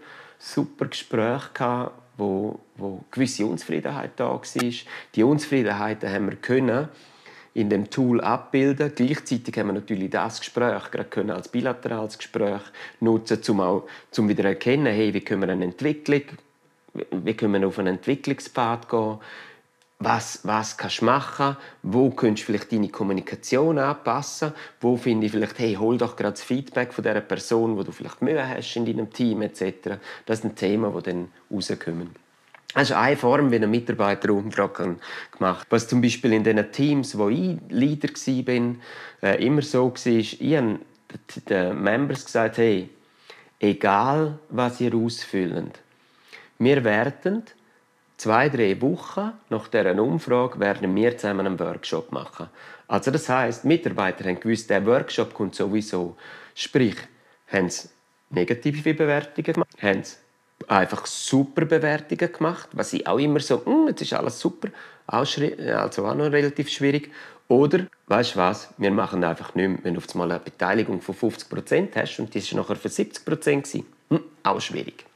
super 0.41 0.87
Gespräch 0.87 1.55
gehabt, 1.55 1.93
wo, 2.17 2.59
wo 2.77 3.05
gewisse 3.13 3.47
Unzufriedenheit 3.47 4.11
da 4.17 4.31
war. 4.31 4.43
Die 5.15 5.23
Unzufriedenheit 5.23 6.03
haben 6.03 6.31
wir 6.31 6.37
können 6.37 6.89
in 7.55 7.71
dem 7.71 7.91
Tool 7.91 8.21
abbilden. 8.21 8.93
Gleichzeitig 8.93 9.57
haben 9.57 9.69
wir 9.69 9.75
natürlich 9.75 10.11
das 10.11 10.41
Gespräch 10.41 10.91
gerade 10.91 11.09
können 11.09 11.31
als 11.31 11.49
bilaterales 11.49 12.19
Gespräch 12.19 12.63
nutzen, 12.99 13.41
um 13.49 13.61
auch 13.61 13.89
zum 14.11 14.29
wieder 14.29 14.45
erkennen, 14.47 14.93
hey, 14.93 15.15
wie 15.15 15.21
können 15.21 15.43
wir 15.43 15.49
eine 15.51 15.65
Entwicklung, 15.65 16.23
wie 16.95 17.35
können 17.35 17.61
wir 17.61 17.69
auf 17.69 17.79
einen 17.79 17.97
Entwicklungspfad 17.97 18.89
gehen, 18.89 19.19
was, 20.01 20.41
was 20.45 20.77
kannst 20.77 21.01
du 21.01 21.07
machen, 21.07 21.57
wo 21.83 22.11
könntest 22.11 22.49
du 22.49 22.53
vielleicht 22.53 22.73
deine 22.73 22.89
Kommunikation 22.89 23.79
anpassen, 23.79 24.53
wo 24.81 24.97
finde 24.97 25.27
ich 25.27 25.33
vielleicht, 25.33 25.59
hey, 25.59 25.75
hol 25.75 25.99
doch 25.99 26.15
gerade 26.15 26.33
das 26.33 26.43
Feedback 26.43 26.93
von 26.93 27.03
der 27.03 27.21
Person, 27.21 27.77
wo 27.77 27.83
du 27.83 27.91
vielleicht 27.91 28.23
Mühe 28.23 28.49
hast 28.49 28.77
in 28.77 28.87
deinem 28.87 29.11
Team 29.11 29.43
etc. 29.43 29.99
Das 30.25 30.43
sind 30.43 30.57
Themen, 30.57 30.95
die 30.97 31.03
dann 31.03 31.29
rauskommen. 31.51 32.11
Das 32.75 32.91
ist 32.91 32.97
eine 32.97 33.17
Form, 33.17 33.51
wie 33.51 33.57
eine 33.57 33.67
Mitarbeiterumfrage 33.67 34.97
gemacht 35.33 35.67
Was 35.71 35.89
zum 35.89 36.01
Beispiel 36.01 36.35
in 36.35 36.45
den 36.45 36.71
Teams, 36.71 37.17
wo 37.19 37.29
ich 37.29 37.57
Leader 37.71 38.11
war, 38.11 38.75
äh, 39.23 39.45
immer 39.45 39.63
so 39.63 39.91
war, 39.91 40.07
ich 40.07 40.39
habe 40.57 40.79
den 41.49 41.83
Members 41.83 42.25
gesagt, 42.27 42.59
hey, 42.59 42.91
egal 43.59 44.39
was 44.51 44.81
ihr 44.81 44.95
ausfüllt, 44.95 45.81
wir 46.59 46.85
werden 46.85 47.45
zwei, 48.17 48.49
drei 48.49 48.81
Wochen 48.83 49.33
nach 49.49 49.69
dieser 49.69 50.03
Umfrage 50.03 50.59
werden 50.61 50.95
wir 50.95 51.17
zusammen 51.17 51.47
einen 51.47 51.59
Workshop 51.59 52.13
machen. 52.13 52.49
Also 52.89 53.11
das 53.11 53.29
heißt, 53.29 53.65
Mitarbeiter 53.65 54.25
haben 54.25 54.41
gewusst, 54.41 54.69
der 54.71 54.85
Workshop 54.85 55.35
kommt 55.35 55.55
sowieso. 55.55 56.17
Sprich, 56.55 56.97
haben 57.47 57.71
sie 57.71 57.89
negative 58.31 58.95
Bewertungen 58.95 59.53
gemacht, 59.53 59.83
haben 59.83 60.03
sie 60.03 60.17
einfach 60.67 61.07
super 61.07 61.65
Bewertungen 61.65 62.33
gemacht, 62.33 62.69
was 62.73 62.93
ich 62.93 63.07
auch 63.07 63.19
immer 63.19 63.41
so, 63.41 63.65
hm, 63.65 63.89
jetzt 63.89 64.03
ist 64.03 64.13
alles 64.13 64.41
super, 64.41 64.69
also 65.07 66.07
auch 66.07 66.15
noch 66.15 66.33
relativ 66.33 66.69
schwierig. 66.69 67.13
Oder, 67.47 67.87
weißt 68.09 68.35
du 68.35 68.39
was, 68.41 68.75
wir 68.77 68.91
machen 68.91 69.25
einfach 69.25 69.55
nicht 69.55 69.69
mehr, 69.69 69.79
wenn 69.83 69.95
du 69.95 70.01
auf 70.01 70.15
einmal 70.15 70.31
eine 70.31 70.41
Beteiligung 70.41 71.01
von 71.01 71.15
50% 71.15 71.95
hast 71.95 72.19
und 72.19 72.35
die 72.35 72.39
ist 72.39 72.53
nachher 72.53 72.77
für 72.77 72.89
70% 72.89 73.85
hm, 74.11 74.21
auch 74.43 74.61
schwierig. 74.61 75.08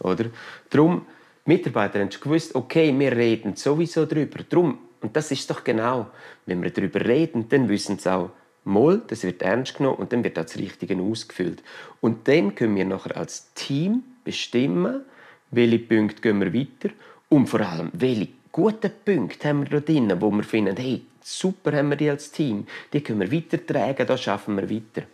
Oder? 0.00 0.26
Darum, 0.68 1.06
Mitarbeiter 1.44 2.00
haben 2.00 2.10
gewusst, 2.10 2.54
okay, 2.54 2.96
wir 2.98 3.12
reden 3.12 3.56
sowieso 3.56 4.04
darüber. 4.06 4.42
Drum, 4.48 4.78
und 5.00 5.16
das 5.16 5.30
ist 5.30 5.48
doch 5.50 5.64
genau, 5.64 6.10
wenn 6.46 6.62
wir 6.62 6.70
darüber 6.70 7.04
reden, 7.04 7.48
dann 7.48 7.68
wissen 7.68 7.98
sie 7.98 8.12
auch, 8.12 8.30
Moll, 8.64 9.02
das 9.06 9.24
wird 9.24 9.40
ernst 9.40 9.78
genommen 9.78 9.96
und 9.96 10.12
dann 10.12 10.22
wird 10.22 10.36
das 10.36 10.56
Richtige 10.56 11.00
ausgefüllt. 11.00 11.62
Und 12.00 12.28
dann 12.28 12.54
können 12.54 12.76
wir 12.76 12.84
nachher 12.84 13.16
als 13.16 13.52
Team 13.54 14.02
bestimmen, 14.22 15.02
welche 15.50 15.78
Punkte 15.78 16.20
gehen 16.20 16.40
wir 16.40 16.52
weiter 16.52 16.94
und 17.28 17.46
vor 17.46 17.60
allem, 17.60 17.90
welche 17.94 18.28
guten 18.52 18.92
Punkte 19.04 19.48
haben 19.48 19.62
wir 19.62 19.80
da 19.80 19.80
drin, 19.80 20.12
wo 20.20 20.30
wir 20.30 20.42
finden, 20.42 20.76
hey, 20.76 21.02
super 21.22 21.72
haben 21.72 21.88
wir 21.88 21.96
die 21.96 22.10
als 22.10 22.30
Team, 22.30 22.66
die 22.92 23.00
können 23.00 23.20
wir 23.20 23.32
weitertragen, 23.32 24.06
da 24.06 24.16
schaffen 24.16 24.56
wir 24.56 24.68
weiter. 24.68 25.06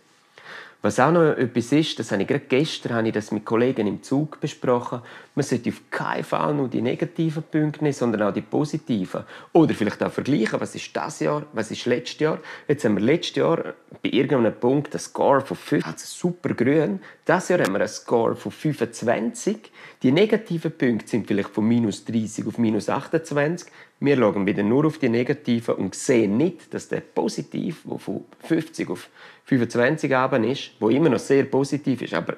Was 0.83 0.99
auch 0.99 1.11
noch 1.11 1.35
etwas 1.35 1.71
ist, 1.71 1.97
das 1.97 2.11
habe 2.11 2.21
ich 2.21 2.27
gerade 2.27 2.45
gestern 2.47 2.93
habe 2.93 3.07
ich 3.07 3.13
das 3.13 3.31
mit 3.31 3.43
Kollegen 3.43 3.87
im 3.87 4.03
Zug 4.03 4.39
besprochen, 4.39 5.01
man 5.33 5.43
sollte 5.43 5.69
auf 5.69 5.81
keinen 5.89 6.23
Fall 6.23 6.53
nur 6.53 6.67
die 6.67 6.81
negativen 6.81 7.41
Punkte 7.43 7.83
nehmen, 7.83 7.93
sondern 7.93 8.21
auch 8.21 8.33
die 8.33 8.41
positiven. 8.41 9.23
Oder 9.53 9.73
vielleicht 9.73 10.03
auch 10.03 10.11
vergleichen, 10.11 10.59
was 10.59 10.75
ist 10.75 10.95
das 10.95 11.19
Jahr, 11.19 11.47
was 11.53 11.71
ist 11.71 11.85
letztes 11.85 12.19
Jahr. 12.19 12.39
Jetzt 12.67 12.85
haben 12.85 12.95
wir 12.95 13.03
letztes 13.03 13.37
Jahr 13.37 13.73
bei 14.03 14.09
irgendeinem 14.09 14.59
Punkt 14.59 14.93
einen 14.93 14.99
Score 14.99 15.41
von 15.41 15.57
5, 15.57 15.85
also 15.85 16.05
super 16.05 16.53
grün. 16.53 16.99
Dieses 17.27 17.49
Jahr 17.49 17.59
haben 17.59 17.73
wir 17.73 17.79
einen 17.79 17.87
Score 17.87 18.35
von 18.35 18.51
25. 18.51 19.71
Die 20.03 20.11
negativen 20.11 20.71
Punkte 20.71 21.07
sind 21.07 21.27
vielleicht 21.27 21.49
von 21.49 21.67
minus 21.67 22.05
30 22.05 22.45
auf 22.45 22.59
minus 22.59 22.87
28. 22.87 23.67
Wir 23.99 24.15
schauen 24.15 24.45
wieder 24.45 24.61
nur 24.61 24.85
auf 24.85 24.99
die 24.99 25.09
negativen 25.09 25.75
und 25.75 25.95
sehen 25.95 26.37
nicht, 26.37 26.71
dass 26.71 26.87
der 26.87 27.01
positiv, 27.01 27.81
der 27.83 27.97
von 27.97 28.25
50 28.39 28.89
auf 28.89 29.09
25 29.45 30.15
Abend 30.15 30.45
ist, 30.45 30.71
wo 30.79 30.89
immer 30.89 31.09
noch 31.09 31.19
sehr 31.19 31.45
positiv 31.45 32.03
ist, 32.03 32.13
aber, 32.13 32.37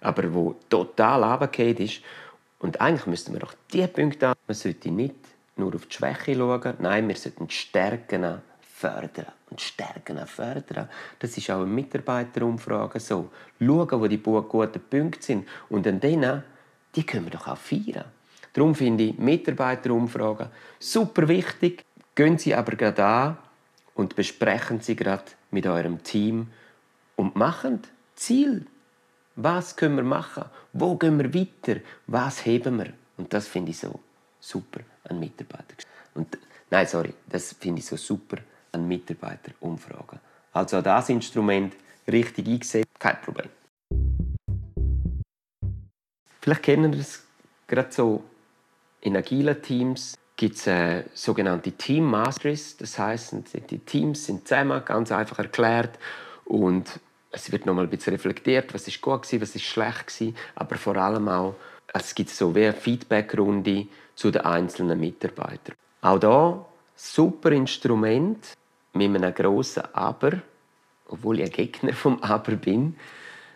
aber 0.00 0.34
wo 0.34 0.56
total 0.68 1.22
runtergefallen 1.22 1.76
ist. 1.76 2.02
Und 2.58 2.80
eigentlich 2.80 3.06
müssten 3.06 3.32
wir 3.32 3.40
doch 3.40 3.54
diese 3.72 3.86
Punkte 3.86 4.28
an. 4.28 4.34
Man 4.48 4.56
sollte 4.56 4.90
nicht 4.90 5.14
nur 5.54 5.72
auf 5.74 5.86
die 5.86 5.94
Schwäche 5.94 6.34
schauen, 6.34 6.74
nein, 6.80 7.06
wir 7.06 7.14
sollten 7.14 7.46
die 7.46 7.54
Stärken 7.54 8.42
fördern. 8.60 9.26
Und 9.50 9.60
Stärken 9.60 10.18
fördern, 10.26 10.88
das 11.20 11.36
ist 11.38 11.48
auch 11.50 11.62
in 11.62 11.74
Mitarbeiterumfragen 11.74 13.00
so. 13.00 13.30
Schauen, 13.60 14.00
wo 14.00 14.06
die 14.08 14.18
guten 14.18 14.80
Punkte 14.90 15.22
sind. 15.22 15.48
Und 15.68 15.86
an 15.86 16.00
denen, 16.00 16.42
die 16.96 17.06
können 17.06 17.26
wir 17.26 17.30
doch 17.30 17.46
auch 17.46 17.56
feiern. 17.56 18.04
Darum 18.58 18.74
finde 18.74 19.04
ich 19.04 19.18
Mitarbeiterumfragen 19.18 20.48
super 20.80 21.28
wichtig. 21.28 21.84
Gehen 22.16 22.38
Sie 22.38 22.56
aber 22.56 22.74
gerade 22.74 23.04
an 23.04 23.36
und 23.94 24.16
besprechen 24.16 24.80
sie 24.80 24.96
gerade 24.96 25.22
mit 25.52 25.64
eurem 25.64 26.02
Team 26.02 26.48
und 27.14 27.36
machen 27.36 27.82
Ziel. 28.16 28.66
Was 29.36 29.76
können 29.76 29.94
wir 29.94 30.02
machen? 30.02 30.46
Wo 30.72 30.96
gehen 30.96 31.20
wir 31.20 31.32
weiter? 31.32 31.80
Was 32.08 32.44
heben 32.44 32.78
wir? 32.78 32.92
Und 33.16 33.32
das 33.32 33.46
finde 33.46 33.70
ich 33.70 33.78
so 33.78 34.00
super 34.40 34.80
an 35.04 35.20
Mitarbeiter. 35.20 35.76
Und, 36.16 36.36
nein, 36.68 36.88
sorry, 36.88 37.14
das 37.28 37.52
finde 37.52 37.78
ich 37.78 37.86
so 37.86 37.96
super 37.96 38.38
an 38.72 38.88
Mitarbeiterumfragen. 38.88 40.18
Also 40.52 40.82
das 40.82 41.10
Instrument 41.10 41.76
richtig 42.08 42.48
eingesetzt, 42.48 42.98
kein 42.98 43.20
Problem. 43.20 43.50
Vielleicht 46.40 46.62
kennen 46.64 46.92
ihr 46.92 46.98
es 46.98 47.22
gerade 47.68 47.92
so 47.92 48.24
in 49.00 49.16
agilen 49.16 49.60
Teams 49.62 50.16
gibt 50.36 50.56
es 50.56 50.66
äh, 50.66 51.04
sogenannte 51.14 51.72
Team 51.72 52.04
Masteries. 52.04 52.76
Das 52.76 52.98
heißt, 52.98 53.34
die 53.70 53.78
Teams 53.78 54.26
sind 54.26 54.46
zusammen, 54.46 54.82
ganz 54.84 55.12
einfach 55.12 55.38
erklärt 55.38 55.98
und 56.44 57.00
es 57.30 57.52
wird 57.52 57.66
nochmal 57.66 57.84
ein 57.84 57.90
bisschen 57.90 58.14
reflektiert, 58.14 58.72
was 58.72 58.88
ist 58.88 59.00
gut 59.00 59.22
gewesen, 59.22 59.42
was 59.42 59.54
ist 59.54 59.64
schlecht 59.64 60.06
gewesen, 60.06 60.36
aber 60.54 60.76
vor 60.76 60.96
allem 60.96 61.28
auch 61.28 61.54
es 61.92 62.14
gibt 62.14 62.30
so 62.30 62.54
wie 62.54 62.64
eine 62.64 62.72
Feedbackrunde 62.72 63.86
zu 64.14 64.30
den 64.30 64.42
einzelnen 64.42 64.98
Mitarbeitern. 65.00 65.74
Auch 66.02 66.18
da 66.18 66.66
super 66.94 67.50
Instrument 67.52 68.54
mit 68.92 69.14
einem 69.14 69.34
grossen 69.34 69.84
Aber, 69.92 70.42
obwohl 71.08 71.40
ich 71.40 71.46
ein 71.46 71.52
Gegner 71.52 71.92
vom 71.92 72.22
Aber 72.22 72.56
bin. 72.56 72.96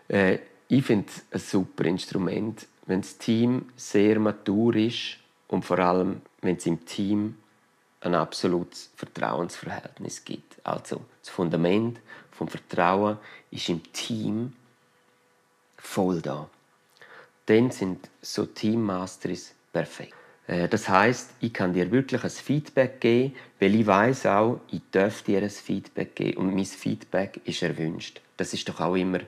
Äh, 0.07 0.39
ich 0.67 0.83
finde 0.83 1.07
es 1.07 1.23
ein 1.31 1.39
super 1.39 1.85
Instrument, 1.85 2.65
wenn 2.85 3.01
das 3.01 3.17
Team 3.17 3.65
sehr 3.75 4.19
matur 4.19 4.75
ist 4.75 5.19
und 5.53 5.63
vor 5.63 5.77
allem, 5.77 6.21
wenn 6.41 6.55
es 6.55 6.65
im 6.65 6.83
Team 6.83 7.37
ein 8.01 8.15
absolutes 8.15 8.89
Vertrauensverhältnis 8.95 10.25
gibt. 10.25 10.57
Also 10.63 11.01
das 11.21 11.29
Fundament 11.29 11.99
vom 12.31 12.47
Vertrauen 12.47 13.17
ist 13.51 13.69
im 13.69 13.81
Team 13.93 14.53
voll 15.77 16.21
da. 16.21 16.49
Dann 17.45 17.69
sind 17.69 18.09
so 18.21 18.47
Teammasteries 18.47 19.53
perfekt. 19.71 20.15
Äh, 20.47 20.67
das 20.67 20.89
heißt, 20.89 21.35
ich 21.39 21.53
kann 21.53 21.73
dir 21.73 21.91
wirklich 21.91 22.23
ein 22.23 22.29
Feedback 22.31 22.99
geben, 22.99 23.35
weil 23.59 23.75
ich 23.75 23.85
weiß 23.85 24.25
auch, 24.25 24.59
ich 24.71 24.81
darf 24.91 25.21
dir 25.21 25.43
ein 25.43 25.49
Feedback 25.51 26.15
geben 26.15 26.37
und 26.37 26.55
mein 26.55 26.65
Feedback 26.65 27.39
ist 27.45 27.61
erwünscht. 27.61 28.21
Das 28.37 28.53
ist 28.53 28.67
doch 28.67 28.79
auch 28.81 28.95
immer 28.95 29.19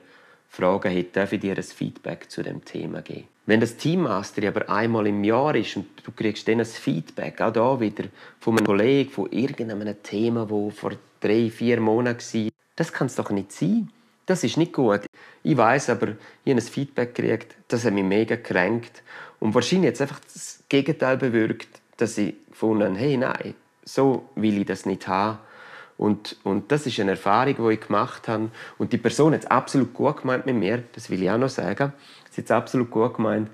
Frage, 0.48 0.88
hey, 0.88 1.08
darf 1.10 1.32
ich 1.32 1.40
dir 1.40 1.56
ein 1.56 1.62
Feedback 1.62 2.28
zu 2.30 2.42
dem 2.42 2.64
Thema 2.64 3.00
geben? 3.00 3.28
Wenn 3.46 3.60
das 3.60 3.76
Teammaster 3.76 4.46
aber 4.48 4.68
einmal 4.68 5.06
im 5.06 5.22
Jahr 5.22 5.54
ist 5.54 5.76
und 5.76 5.86
du 6.02 6.10
kriegst 6.10 6.48
dann 6.48 6.58
ein 6.58 6.66
Feedback, 6.66 7.40
auch 7.40 7.52
da 7.52 7.78
wieder 7.78 8.04
von 8.40 8.56
einem 8.56 8.66
Kollegen, 8.66 9.10
von 9.10 9.30
irgendeinem 9.30 10.02
Thema, 10.02 10.50
wo 10.50 10.70
vor 10.70 10.92
drei, 11.20 11.48
vier 11.48 11.80
Monaten 11.80 12.18
war, 12.18 12.50
das 12.74 12.92
kann 12.92 13.06
es 13.06 13.14
doch 13.14 13.30
nicht 13.30 13.52
sein. 13.52 13.88
Das 14.26 14.42
ist 14.42 14.56
nicht 14.56 14.72
gut. 14.72 15.02
Ich 15.44 15.56
weiß 15.56 15.90
aber, 15.90 16.08
ich 16.44 16.50
habe 16.52 16.60
ein 16.60 16.60
Feedback 16.60 17.14
gekriegt, 17.14 17.54
das 17.68 17.84
hat 17.84 17.94
mich 17.94 18.02
mega 18.02 18.34
gekränkt 18.34 19.04
und 19.38 19.54
wahrscheinlich 19.54 19.90
jetzt 19.90 20.02
einfach 20.02 20.18
das 20.20 20.64
Gegenteil 20.68 21.16
bewirkt, 21.16 21.68
dass 21.96 22.18
ich 22.18 22.34
gefunden 22.50 22.94
habe, 22.94 22.98
hey, 22.98 23.16
nein, 23.16 23.54
so 23.84 24.28
will 24.34 24.58
ich 24.58 24.66
das 24.66 24.86
nicht 24.86 25.06
haben. 25.06 25.38
Und, 25.98 26.36
und 26.42 26.70
das 26.72 26.86
ist 26.86 27.00
eine 27.00 27.12
Erfahrung, 27.12 27.54
die 27.56 27.74
ich 27.74 27.80
gemacht 27.80 28.28
habe. 28.28 28.50
Und 28.76 28.92
die 28.92 28.98
Person 28.98 29.32
hat 29.32 29.44
es 29.44 29.50
absolut 29.50 29.94
gut 29.94 30.20
gemeint 30.20 30.44
mit 30.44 30.56
mir, 30.56 30.82
das 30.92 31.08
will 31.08 31.22
ich 31.22 31.30
auch 31.30 31.38
noch 31.38 31.48
sagen. 31.48 31.92
Hat 32.36 32.44
es 32.44 32.50
absolut 32.50 32.90
gut 32.90 33.14
gemeint. 33.14 33.50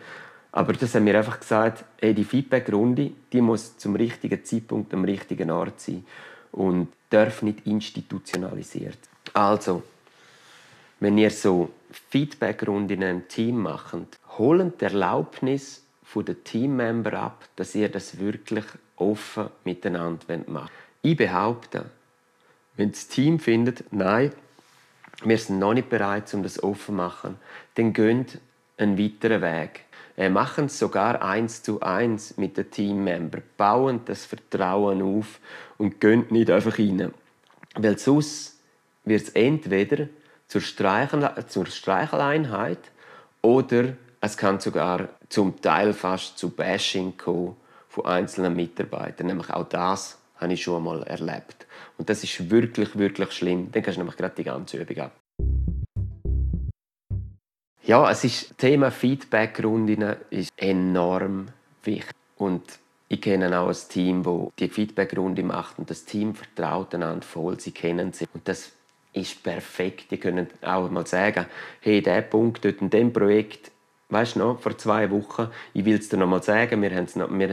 Aber 0.52 0.74
das 0.74 0.94
haben 0.94 1.04
mir 1.04 1.16
einfach 1.16 1.40
gesagt, 1.40 1.84
ey, 1.98 2.12
die 2.12 2.24
Feedback-Runde, 2.24 3.12
die 3.32 3.40
muss 3.40 3.78
zum 3.78 3.96
richtigen 3.96 4.44
Zeitpunkt 4.44 4.92
am 4.92 5.04
richtigen 5.04 5.50
Ort 5.50 5.80
sein 5.80 6.04
und 6.52 6.88
darf 7.08 7.42
nicht 7.42 7.66
institutionalisiert. 7.66 8.98
Also, 9.32 9.82
wenn 11.00 11.16
ihr 11.16 11.30
so 11.30 11.70
Feedback-Runden 12.10 12.92
in 12.92 13.04
einem 13.04 13.28
Team 13.28 13.62
macht, 13.62 13.96
holen 14.36 14.74
die 14.78 14.84
Erlaubnis 14.84 15.84
von 16.04 16.24
den 16.26 16.44
Teammember 16.44 17.14
ab, 17.14 17.48
dass 17.56 17.74
ihr 17.74 17.88
das 17.88 18.18
wirklich 18.18 18.64
offen 18.96 19.48
miteinander 19.64 20.38
macht. 20.46 20.70
Ich 21.00 21.16
behaupte, 21.16 21.86
wenn 22.76 22.92
das 22.92 23.08
Team 23.08 23.38
findet, 23.38 23.90
nein, 23.92 24.32
wir 25.24 25.38
sind 25.38 25.58
noch 25.58 25.74
nicht 25.74 25.88
bereit, 25.88 26.32
um 26.34 26.42
das 26.42 26.62
offen 26.62 26.86
zu 26.86 26.92
machen, 26.92 27.36
dann 27.74 27.92
geht 27.92 28.38
einen 28.82 28.98
weiteren 28.98 29.42
Weg. 29.42 29.84
Äh, 30.16 30.28
machen 30.28 30.66
es 30.66 30.78
sogar 30.78 31.22
eins 31.22 31.62
zu 31.62 31.80
eins 31.80 32.36
mit 32.36 32.56
den 32.58 32.70
Teammembern, 32.70 33.42
bauen 33.56 34.00
das 34.04 34.26
Vertrauen 34.26 35.00
auf 35.00 35.40
und 35.78 36.00
gehen 36.00 36.26
nicht 36.28 36.50
einfach 36.50 36.78
rein. 36.78 37.14
Weil 37.74 37.98
sonst 37.98 38.60
wird 39.04 39.22
es 39.22 39.28
entweder 39.30 40.08
zur, 40.48 40.60
Streichel 40.60 41.30
zur 41.48 41.66
Streicheleinheit 41.66 42.90
oder 43.40 43.94
es 44.20 44.36
kann 44.36 44.60
sogar 44.60 45.08
zum 45.30 45.60
Teil 45.62 45.94
fast 45.94 46.38
zu 46.38 46.50
Bashing 46.50 47.16
kommen 47.16 47.56
von 47.88 48.04
einzelnen 48.04 48.54
Mitarbeitern. 48.54 49.26
Nämlich 49.26 49.50
auch 49.50 49.68
das 49.68 50.18
habe 50.36 50.52
ich 50.52 50.62
schon 50.62 50.84
mal 50.84 51.02
erlebt. 51.04 51.66
Und 51.96 52.10
das 52.10 52.22
ist 52.22 52.50
wirklich, 52.50 52.98
wirklich 52.98 53.32
schlimm. 53.32 53.72
Dann 53.72 53.82
kannst 53.82 53.96
du 53.96 54.00
nämlich 54.00 54.16
gerade 54.16 54.34
die 54.36 54.44
ganze 54.44 54.76
Übung 54.76 54.98
ab. 54.98 55.21
Ja, 57.84 58.08
es 58.10 58.22
ist 58.22 58.56
Thema 58.58 58.92
Feedback-Runden 58.92 60.14
ist 60.30 60.52
enorm 60.56 61.48
wichtig. 61.82 62.14
Und 62.36 62.62
ich 63.08 63.20
kenne 63.20 63.58
auch 63.58 63.68
ein 63.68 63.76
Team, 63.88 64.22
das 64.22 64.52
die 64.58 64.68
Feedback-Runde 64.68 65.42
macht 65.42 65.80
und 65.80 65.90
das 65.90 66.04
Team 66.04 66.34
vertraut 66.36 66.94
einander 66.94 67.26
voll, 67.26 67.58
sie 67.58 67.72
kennen 67.72 68.12
sich. 68.12 68.28
Und 68.32 68.46
das 68.46 68.70
ist 69.12 69.42
perfekt. 69.42 70.12
Die 70.12 70.18
können 70.18 70.46
auch 70.62 70.88
mal 70.90 71.06
sagen, 71.08 71.46
hey, 71.80 72.00
der 72.00 72.22
Punkt 72.22 72.64
dort 72.64 72.80
in 72.80 72.88
dem 72.88 73.12
Projekt, 73.12 73.71
weißt 74.12 74.36
du 74.36 74.40
noch, 74.40 74.60
vor 74.60 74.76
zwei 74.76 75.10
Wochen, 75.10 75.48
ich 75.72 75.84
will 75.84 75.96
es 75.96 76.08
dir 76.08 76.18
noch 76.18 76.26
mal 76.26 76.42
sagen, 76.42 76.82
wir 76.82 76.90
haben 76.94 77.04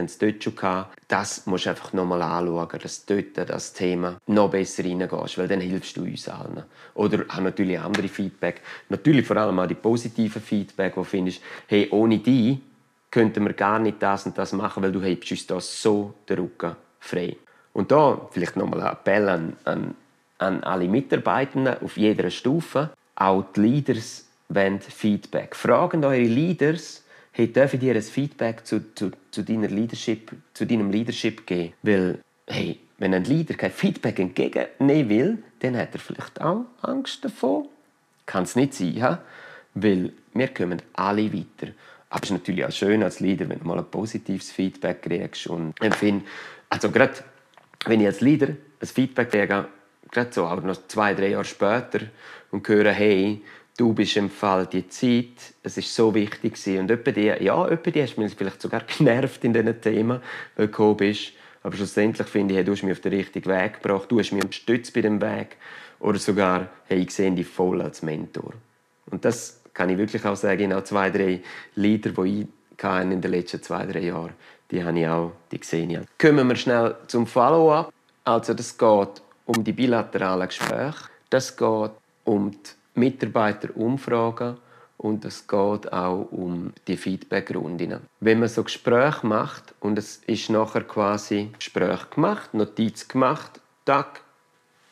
es, 0.05 0.17
dort 0.17 0.43
schon 0.43 0.55
gehabt, 0.55 0.97
das 1.07 1.45
musst 1.45 1.65
du 1.65 1.69
einfach 1.69 1.93
noch 1.93 2.05
mal 2.05 2.21
anschauen, 2.21 2.79
dass 2.81 3.05
dort 3.05 3.37
das 3.37 3.73
Thema 3.73 4.17
noch 4.27 4.51
besser 4.51 4.83
reingehst, 4.83 5.37
weil 5.37 5.47
dann 5.47 5.61
hilfst 5.61 5.95
du 5.95 6.03
uns 6.03 6.27
allen. 6.27 6.63
Oder 6.95 7.23
auch 7.29 7.39
natürlich 7.39 7.79
andere 7.79 8.09
Feedback, 8.09 8.61
natürlich 8.89 9.25
vor 9.25 9.37
allem 9.37 9.57
auch 9.57 9.67
die 9.67 9.75
positiven 9.75 10.41
Feedback, 10.41 10.97
wo 10.97 11.03
findest, 11.03 11.41
hey, 11.67 11.87
ohne 11.91 12.19
die 12.19 12.61
könnten 13.09 13.45
wir 13.45 13.53
gar 13.53 13.79
nicht 13.79 14.01
das 14.01 14.25
und 14.25 14.37
das 14.37 14.53
machen, 14.53 14.83
weil 14.83 14.91
du 14.91 15.01
hebst 15.01 15.31
uns 15.31 15.47
da 15.47 15.59
so 15.59 16.13
den 16.27 16.39
Rücken 16.39 16.75
frei. 16.99 17.37
Und 17.73 17.91
da 17.91 18.27
vielleicht 18.31 18.57
noch 18.57 18.67
mal 18.67 18.81
ein 18.81 18.91
Appell 18.91 19.29
an, 19.29 19.55
an, 19.63 19.95
an 20.37 20.63
alle 20.63 20.87
Mitarbeitenden 20.87 21.81
auf 21.81 21.97
jeder 21.97 22.29
Stufe, 22.29 22.89
auch 23.15 23.43
die 23.55 23.61
Leaders 23.61 24.28
wollen 24.49 24.81
Feedback. 24.81 25.55
Fragen 25.55 26.03
eure 26.03 26.21
Leaders, 26.21 27.03
hey, 27.31 27.51
dürfen 27.51 27.79
dir 27.79 27.95
ein 27.95 28.01
Feedback 28.01 28.65
zu, 28.65 28.93
zu, 28.95 29.12
zu, 29.31 29.43
deiner 29.43 29.67
Leadership, 29.67 30.31
zu 30.53 30.65
deinem 30.65 30.91
Leadership 30.91 31.45
geben? 31.45 31.73
Weil, 31.83 32.19
hey, 32.47 32.79
wenn 32.97 33.13
ein 33.13 33.23
Leader 33.23 33.53
kein 33.53 33.71
Feedback 33.71 34.19
entgegennehmen 34.19 35.09
will, 35.09 35.43
dann 35.59 35.77
hat 35.77 35.93
er 35.93 35.99
vielleicht 35.99 36.41
auch 36.41 36.65
Angst 36.81 37.23
davor. 37.23 37.65
Kann 38.25 38.43
es 38.43 38.55
nicht 38.55 38.73
sein, 38.73 39.01
ha? 39.01 39.21
weil 39.73 40.12
wir 40.33 40.47
kommen 40.49 40.81
alle 40.93 41.31
weiter. 41.33 41.71
Aber 42.09 42.23
es 42.23 42.29
ist 42.29 42.38
natürlich 42.38 42.65
auch 42.65 42.71
schön 42.71 43.03
als 43.03 43.19
Leader, 43.19 43.47
wenn 43.49 43.59
du 43.59 43.67
mal 43.67 43.77
ein 43.77 43.89
positives 43.89 44.51
Feedback 44.51 45.03
kriegst. 45.03 45.47
Und 45.47 45.79
empfinde, 45.81 46.25
also 46.69 46.89
gerade 46.89 47.13
wenn 47.85 48.01
ich 48.01 48.07
als 48.07 48.21
Leader 48.21 48.47
ein 48.47 48.88
Feedback 48.88 49.31
kriege, 49.31 49.67
gerade 50.12 50.33
so, 50.33 50.45
aber 50.45 50.62
noch 50.62 50.88
zwei, 50.88 51.13
drei 51.13 51.29
Jahre 51.29 51.45
später 51.45 51.99
und 52.51 52.67
höre, 52.67 52.91
hey, 52.91 53.41
du 53.79 53.93
bist 53.93 54.17
im 54.17 54.29
Fall 54.29 54.67
die 54.67 54.89
Zeit, 54.89 55.53
es 55.63 55.77
ist 55.77 55.95
so 55.95 56.13
wichtig 56.13 56.55
gewesen. 56.55 56.79
und 56.79 56.91
etwa 56.91 57.11
die, 57.11 57.27
ja, 57.27 57.67
etwa 57.67 57.91
die 57.91 58.03
hast 58.03 58.17
mich 58.17 58.35
vielleicht 58.35 58.61
sogar 58.61 58.81
genervt 58.97 59.43
in 59.45 59.53
diesen 59.53 59.79
Themen, 59.79 60.21
weil 60.57 60.67
du 60.67 60.95
bist, 60.95 61.31
aber 61.63 61.77
schlussendlich 61.77 62.27
finde 62.27 62.53
ich, 62.53 62.57
hey, 62.57 62.65
du 62.65 62.73
hast 62.73 62.83
mich 62.83 62.91
auf 62.91 62.99
den 62.99 63.13
richtigen 63.13 63.49
Weg 63.49 63.81
gebracht, 63.81 64.11
du 64.11 64.19
hast 64.19 64.31
mich 64.33 64.43
unterstützt 64.43 64.93
bei 64.93 65.01
dem 65.01 65.21
Weg 65.21 65.55
oder 65.99 66.19
sogar, 66.19 66.67
hey, 66.87 66.99
ich 66.99 67.11
sehe 67.11 67.31
dich 67.31 67.47
voll 67.47 67.81
als 67.81 68.01
Mentor. 68.01 68.53
Und 69.11 69.23
das 69.23 69.61
kann 69.73 69.89
ich 69.89 69.97
wirklich 69.97 70.25
auch 70.25 70.35
sagen, 70.35 70.61
ich 70.61 70.71
habe 70.71 70.83
zwei, 70.83 71.09
drei 71.09 71.41
Leader, 71.75 72.09
die 72.09 72.41
ich 72.41 72.47
in 72.83 73.21
den 73.21 73.31
letzten 73.31 73.61
zwei, 73.61 73.85
drei 73.85 74.01
Jahren, 74.01 74.33
die 74.71 74.83
habe 74.83 74.99
ich 74.99 75.07
auch, 75.07 75.31
die 75.51 75.59
gesehen. 75.59 75.89
Ja. 75.89 76.01
Kommen 76.17 76.47
wir 76.47 76.55
schnell 76.55 76.95
zum 77.07 77.27
Follow-up. 77.27 77.93
Also 78.25 78.53
das 78.53 78.77
geht 78.77 79.21
um 79.45 79.63
die 79.63 79.73
bilateralen 79.73 80.47
Gespräche, 80.47 81.09
das 81.29 81.55
geht 81.55 81.91
um 82.23 82.51
die 82.51 82.78
Mitarbeiter 82.99 83.75
umfragen 83.75 84.57
und 84.97 85.23
es 85.23 85.47
geht 85.47 85.93
auch 85.93 86.27
um 86.31 86.73
die 86.88 86.97
Feedbackrunden. 86.97 88.01
Wenn 88.19 88.39
man 88.39 88.49
so 88.49 88.63
Gespräche 88.63 89.25
macht 89.25 89.73
und 89.79 89.97
es 89.97 90.17
ist 90.27 90.49
nachher 90.49 90.83
quasi 90.83 91.49
Gespräch 91.57 92.09
gemacht, 92.09 92.53
Notiz 92.53 93.07
gemacht, 93.07 93.62
Tag, 93.85 94.21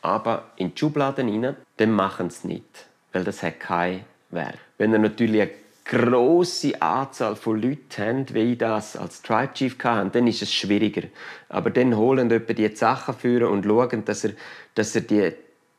aber 0.00 0.50
in 0.56 0.74
die 0.74 0.78
Schubladen 0.78 1.28
rein, 1.28 1.56
dann 1.76 1.92
machen 1.92 2.30
sie 2.30 2.36
es 2.36 2.44
nicht, 2.44 2.86
weil 3.12 3.24
das 3.24 3.42
hat 3.42 3.60
keinen 3.60 4.04
Wert. 4.30 4.58
Wenn 4.78 4.92
ihr 4.92 4.98
natürlich 4.98 5.50
große 5.84 6.80
Anzahl 6.80 7.34
von 7.34 7.60
Leuten 7.60 8.02
haben, 8.02 8.34
wie 8.34 8.52
ich 8.52 8.58
das 8.58 8.96
als 8.96 9.22
Tribe 9.22 9.54
Chief 9.54 9.76
hatte, 9.82 10.10
dann 10.10 10.26
ist 10.26 10.42
es 10.42 10.52
schwieriger. 10.52 11.08
Aber 11.48 11.70
dann 11.70 11.96
holen 11.96 12.30
etwa 12.30 12.52
die 12.52 12.74
Sachen 12.74 13.14
führen 13.14 13.50
und 13.50 13.64
schauen, 13.64 14.04
dass 14.04 14.24
er, 14.24 14.32
dass 14.74 14.94
er 14.94 15.00
die, 15.02 15.32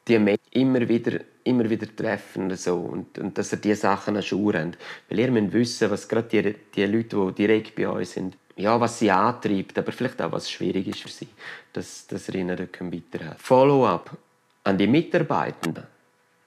die 0.07 0.19
immer 0.51 0.87
wieder, 0.87 1.19
immer 1.43 1.69
wieder 1.69 1.87
treffen 1.95 2.55
so, 2.55 2.75
und, 2.75 3.17
und 3.19 3.37
dass 3.37 3.51
er 3.51 3.59
diese 3.59 3.81
Sachen 3.81 4.15
an 4.15 4.23
Schuhe 4.23 4.59
haben. 4.59 4.73
Weil 5.09 5.19
ihr 5.19 5.31
müsst 5.31 5.53
wissen, 5.53 5.91
was 5.91 6.07
gerade 6.07 6.27
die, 6.27 6.55
die 6.75 6.85
Leute, 6.85 7.31
die 7.31 7.47
direkt 7.47 7.75
bei 7.75 7.87
uns 7.87 8.13
sind, 8.13 8.35
ja, 8.55 8.79
was 8.79 8.99
sie 8.99 9.09
antreibt, 9.09 9.77
aber 9.77 9.91
vielleicht 9.91 10.21
auch, 10.21 10.31
was 10.31 10.51
schwierig 10.51 10.87
ist 10.87 11.01
für 11.01 11.09
sie, 11.09 11.27
dass, 11.71 12.07
dass 12.07 12.27
ihr 12.29 12.35
ihnen 12.35 12.59
weiterhelfen 12.59 13.37
Follow-up 13.37 14.17
an 14.65 14.77
die 14.77 14.87
Mitarbeitenden. 14.87 15.85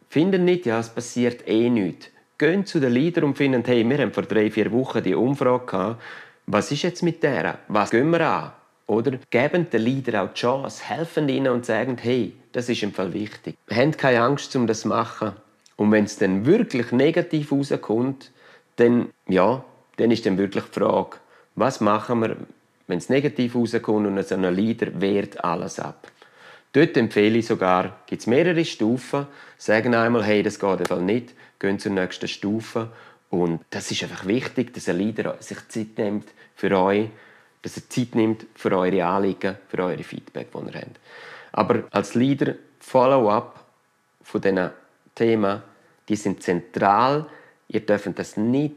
Finden 0.09 0.45
nicht, 0.45 0.67
ja, 0.67 0.79
es 0.79 0.91
passiert 0.91 1.49
eh 1.49 1.71
nichts. 1.71 2.11
Gehen 2.37 2.67
zu 2.67 2.81
den 2.81 2.93
Leadern 2.93 3.25
und 3.25 3.39
finden, 3.39 3.63
hey, 3.65 3.89
wir 3.89 3.99
haben 3.99 4.13
vor 4.13 4.25
drei, 4.25 4.51
vier 4.51 4.71
Wochen 4.73 5.03
die 5.03 5.15
Umfrage 5.15 5.65
gehabt. 5.65 6.03
Was 6.47 6.71
ist 6.71 6.83
jetzt 6.83 7.03
mit 7.03 7.23
der? 7.23 7.61
Was 7.69 7.91
gehen 7.91 8.11
wir 8.11 8.21
an? 8.21 8.53
Oder 8.93 9.19
geben 9.31 9.71
den 9.71 9.81
Leader 9.81 10.23
auch 10.23 10.29
die 10.35 10.41
Chance, 10.41 10.85
helfen 10.85 11.27
ihnen 11.31 11.51
und 11.51 11.65
sagen, 11.65 11.97
hey, 11.99 12.35
das 12.53 12.69
ist 12.69 12.83
im 12.83 12.93
Fall 12.93 13.15
wichtig. 13.15 13.57
Habt 13.71 13.97
keine 13.97 14.21
Angst, 14.21 14.55
um 14.55 14.67
das 14.67 14.83
zu 14.83 14.89
machen. 14.89 15.33
Und 15.77 15.91
wenn 15.93 16.05
es 16.05 16.19
dann 16.19 16.45
wirklich 16.45 16.93
negativ 16.93 17.53
rauskommt, 17.53 18.31
dann, 18.77 19.09
ja, 19.27 19.65
dann 19.97 20.11
ist 20.11 20.27
dann 20.27 20.37
wirklich 20.37 20.65
die 20.65 20.79
Frage, 20.79 21.17
was 21.55 21.81
machen 21.81 22.21
wir, 22.21 22.37
wenn 22.87 22.99
es 22.99 23.09
negativ 23.09 23.55
rauskommt 23.55 24.07
und 24.07 24.23
so 24.27 24.35
ein 24.35 24.55
Leader 24.55 25.01
wehrt 25.01 25.43
alles 25.43 25.81
ab. 25.81 26.13
Dort 26.75 26.95
empfehle 26.99 27.39
ich 27.39 27.47
sogar, 27.47 27.97
gibt 28.07 28.21
es 28.21 28.27
mehrere 28.27 28.65
Stufen, 28.67 29.27
sagen 29.57 29.95
einmal, 29.95 30.23
hey, 30.23 30.43
das 30.43 30.59
geht 30.59 30.81
einfach 30.81 31.01
nicht, 31.01 31.33
gehen 31.59 31.79
zur 31.79 31.93
nächsten 31.93 32.29
Stufe. 32.29 32.91
Und 33.31 33.63
das 33.71 33.91
ist 33.91 34.03
einfach 34.03 34.27
wichtig, 34.27 34.75
dass 34.75 34.91
ein 34.91 34.99
Leader 34.99 35.37
sich 35.41 35.67
Zeit 35.69 35.97
nimmt 35.97 36.29
für 36.55 36.79
euch, 36.79 37.09
dass 37.63 37.77
er 37.77 37.89
Zeit 37.89 38.15
nimmt 38.15 38.47
für 38.55 38.77
eure 38.77 39.05
Anliegen, 39.05 39.57
für 39.69 39.79
eure 39.79 40.03
Feedback, 40.03 40.49
die 40.53 40.59
ihr 40.59 40.81
habt. 40.81 41.01
Aber 41.53 41.85
als 41.91 42.15
Leader, 42.15 42.55
Follow-up 42.81 43.65
von 44.23 44.41
diesen 44.41 44.71
Themen, 45.15 45.63
die 46.09 46.17
sind 46.17 46.43
zentral. 46.43 47.27
Ihr 47.69 47.81
dürft 47.81 48.19
das 48.19 48.37
nicht 48.37 48.75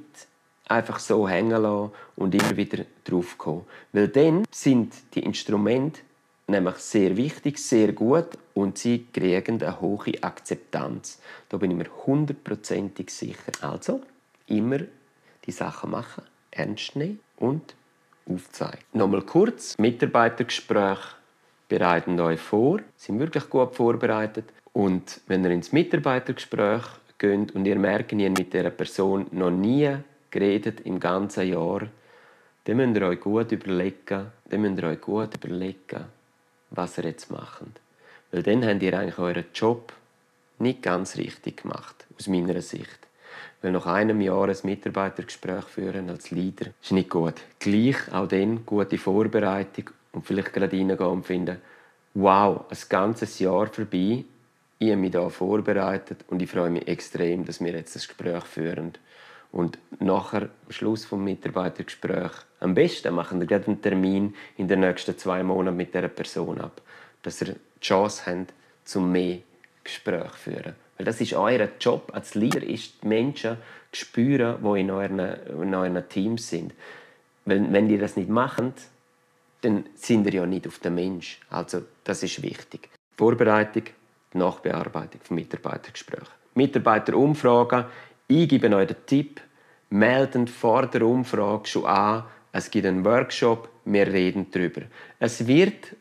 einfach 0.67 0.99
so 0.99 1.27
hängen 1.27 1.61
lassen 1.61 1.91
und 2.15 2.33
immer 2.35 2.55
wieder 2.55 2.85
drauf 3.03 3.37
kommen. 3.37 3.65
Weil 3.91 4.07
dann 4.07 4.45
sind 4.51 4.93
die 5.13 5.23
Instrumente 5.23 6.01
nämlich 6.47 6.75
sehr 6.75 7.17
wichtig, 7.17 7.57
sehr 7.57 7.93
gut 7.93 8.37
und 8.53 8.77
sie 8.77 9.07
kriegen 9.11 9.61
eine 9.61 9.81
hohe 9.81 10.21
Akzeptanz. 10.21 11.19
Da 11.49 11.57
bin 11.57 11.71
ich 11.71 11.77
mir 11.77 11.89
hundertprozentig 12.05 13.09
sicher. 13.09 13.51
Also 13.61 14.01
immer 14.47 14.79
die 15.45 15.51
Sachen 15.51 15.91
machen, 15.91 16.23
ernst 16.51 16.95
nehmen 16.95 17.19
und 17.37 17.75
aufzeigen. 18.29 18.79
Nochmal 18.93 19.21
kurz, 19.23 19.77
Mitarbeitergespräche 19.77 21.15
bereiten 21.67 22.19
euch 22.19 22.39
vor, 22.39 22.79
sind 22.95 23.19
wirklich 23.19 23.49
gut 23.49 23.75
vorbereitet 23.75 24.45
und 24.73 25.21
wenn 25.27 25.43
ihr 25.43 25.51
ins 25.51 25.71
Mitarbeitergespräch 25.71 26.83
geht 27.17 27.55
und 27.55 27.65
ihr 27.65 27.77
merkt, 27.77 28.11
ihr 28.11 28.29
mit 28.29 28.53
dieser 28.53 28.69
Person 28.69 29.27
noch 29.31 29.51
nie 29.51 29.89
geredet 30.29 30.81
im 30.81 30.99
ganzen 30.99 31.47
Jahr, 31.47 31.87
dann 32.65 32.77
müsst 32.77 32.97
ihr 32.97 33.07
euch 33.07 33.19
gut 33.19 33.51
überlegen, 33.51 34.31
dann 34.49 34.61
müsst 34.61 34.79
ihr 34.79 34.87
euch 34.89 35.01
gut 35.01 35.35
überlegen, 35.35 36.05
was 36.71 36.97
ihr 36.97 37.05
jetzt 37.05 37.31
macht. 37.31 37.61
Weil 38.31 38.43
dann 38.43 38.65
habt 38.65 38.83
ihr 38.83 38.99
eigentlich 38.99 39.17
euren 39.17 39.45
Job 39.53 39.93
nicht 40.59 40.81
ganz 40.81 41.17
richtig 41.17 41.63
gemacht, 41.63 42.05
aus 42.17 42.27
meiner 42.27 42.61
Sicht. 42.61 43.04
Weil 43.65 43.71
nach 43.71 43.87
einem 43.87 44.21
Jahr 44.21 44.47
ein 44.47 44.57
Mitarbeitergespräch 44.61 45.63
führen 45.63 46.11
als 46.11 46.29
Leader 46.29 46.67
ist 46.79 46.91
nicht 46.91 47.09
gut. 47.09 47.33
Gleich 47.57 48.13
auch 48.13 48.27
dann 48.27 48.63
gute 48.63 48.99
Vorbereitung 48.99 49.89
und 50.11 50.23
vielleicht 50.23 50.53
gerade 50.53 50.77
reingehen 50.77 50.99
und 50.99 51.25
finden, 51.25 51.57
wow, 52.13 52.65
ein 52.69 52.77
ganzes 52.87 53.39
Jahr 53.39 53.65
vorbei, 53.65 54.23
ich 54.77 54.91
habe 54.91 54.97
mich 54.97 55.09
da 55.09 55.27
vorbereitet 55.29 56.25
und 56.27 56.43
ich 56.43 56.51
freue 56.51 56.69
mich 56.69 56.87
extrem, 56.87 57.43
dass 57.43 57.59
wir 57.59 57.73
jetzt 57.73 57.95
das 57.95 58.07
Gespräch 58.07 58.43
führen. 58.43 58.93
Und 59.51 59.79
nachher, 59.99 60.43
am 60.43 60.71
Schluss 60.71 61.09
des 61.09 61.17
Mitarbeitergesprächs, 61.17 62.45
am 62.59 62.75
besten 62.75 63.15
machen 63.15 63.41
wir 63.41 63.65
einen 63.65 63.81
Termin 63.81 64.35
in 64.57 64.67
den 64.67 64.81
nächsten 64.81 65.17
zwei 65.17 65.41
Monaten 65.41 65.75
mit 65.75 65.91
dieser 65.91 66.09
Person 66.09 66.61
ab, 66.61 66.83
dass 67.23 67.41
ihr 67.41 67.55
die 67.55 67.79
Chance 67.81 68.27
habt, 68.27 68.53
zu 68.83 69.01
mehr 69.01 69.39
Gespräch 69.83 70.33
führen. 70.33 70.84
Weil 70.97 71.05
das 71.05 71.21
ist 71.21 71.33
euer 71.33 71.69
Job 71.79 72.11
als 72.13 72.35
Leader, 72.35 72.63
ist 72.63 73.03
die 73.03 73.07
Menschen 73.07 73.57
zu 73.91 74.05
spüren, 74.05 74.57
die 74.63 74.79
in 74.79 74.91
euren, 74.91 75.19
in 75.19 75.75
euren 75.75 76.09
Teams 76.09 76.49
sind. 76.49 76.73
Weil, 77.45 77.71
wenn 77.71 77.89
ihr 77.89 77.99
das 77.99 78.15
nicht 78.15 78.29
macht, 78.29 78.73
dann 79.61 79.85
sind 79.95 80.25
ihr 80.27 80.33
ja 80.33 80.45
nicht 80.45 80.67
auf 80.67 80.79
den 80.79 80.95
Mensch. 80.95 81.39
Also 81.49 81.81
das 82.03 82.23
ist 82.23 82.41
wichtig. 82.41 82.89
Vorbereitung, 83.17 83.83
Nachbearbeitung 84.33 85.21
von 85.21 85.35
Mitarbeitergesprächen. 85.35 86.27
Mitarbeiterumfragen. 86.53 87.85
Ich 88.27 88.49
gebe 88.49 88.73
euch 88.75 88.87
den 88.87 89.05
Tipp, 89.05 89.41
melden 89.89 90.47
vor 90.47 90.87
der 90.87 91.03
Umfrage 91.03 91.67
schon 91.67 91.85
an, 91.85 92.23
es 92.51 92.71
gibt 92.71 92.85
einen 92.85 93.03
Workshop, 93.03 93.69
wir 93.83 94.07
reden 94.07 94.47
darüber. 94.49 94.83
Es 95.19 95.45
wird 95.45 95.95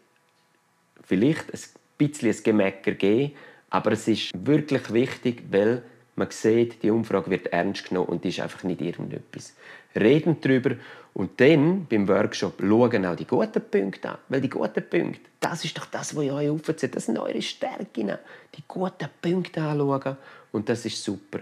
vielleicht 1.02 1.52
ein 1.52 1.60
bisschen 1.98 2.30
ein 2.30 2.42
Gemecker 2.44 2.92
geben, 2.92 3.34
aber 3.74 3.90
es 3.90 4.06
ist 4.06 4.30
wirklich 4.38 4.92
wichtig, 4.92 5.42
weil 5.50 5.82
man 6.14 6.30
sieht, 6.30 6.80
die 6.84 6.92
Umfrage 6.92 7.28
wird 7.28 7.48
ernst 7.48 7.88
genommen 7.88 8.06
und 8.06 8.24
ist 8.24 8.38
einfach 8.38 8.62
nicht 8.62 8.80
irgendetwas. 8.80 9.52
Reden 9.96 10.36
darüber 10.40 10.76
und 11.12 11.40
dann 11.40 11.84
beim 11.86 12.06
Workshop 12.06 12.60
schauen 12.60 13.04
auch 13.04 13.16
die 13.16 13.26
guten 13.26 13.60
Punkte 13.68 14.10
an. 14.10 14.18
Weil 14.28 14.42
die 14.42 14.48
guten 14.48 14.88
Punkte, 14.88 15.28
das 15.40 15.64
ist 15.64 15.76
doch 15.76 15.86
das, 15.86 16.14
was 16.14 16.22
ich 16.22 16.30
euch 16.30 16.50
aufzieht. 16.50 16.94
Das 16.94 17.06
sind 17.06 17.18
eure 17.18 17.42
Stärken. 17.42 18.16
Die 18.54 18.62
guten 18.68 19.08
Punkte 19.20 19.60
anschauen 19.60 20.18
und 20.52 20.68
das 20.68 20.86
ist 20.86 21.02
super. 21.02 21.40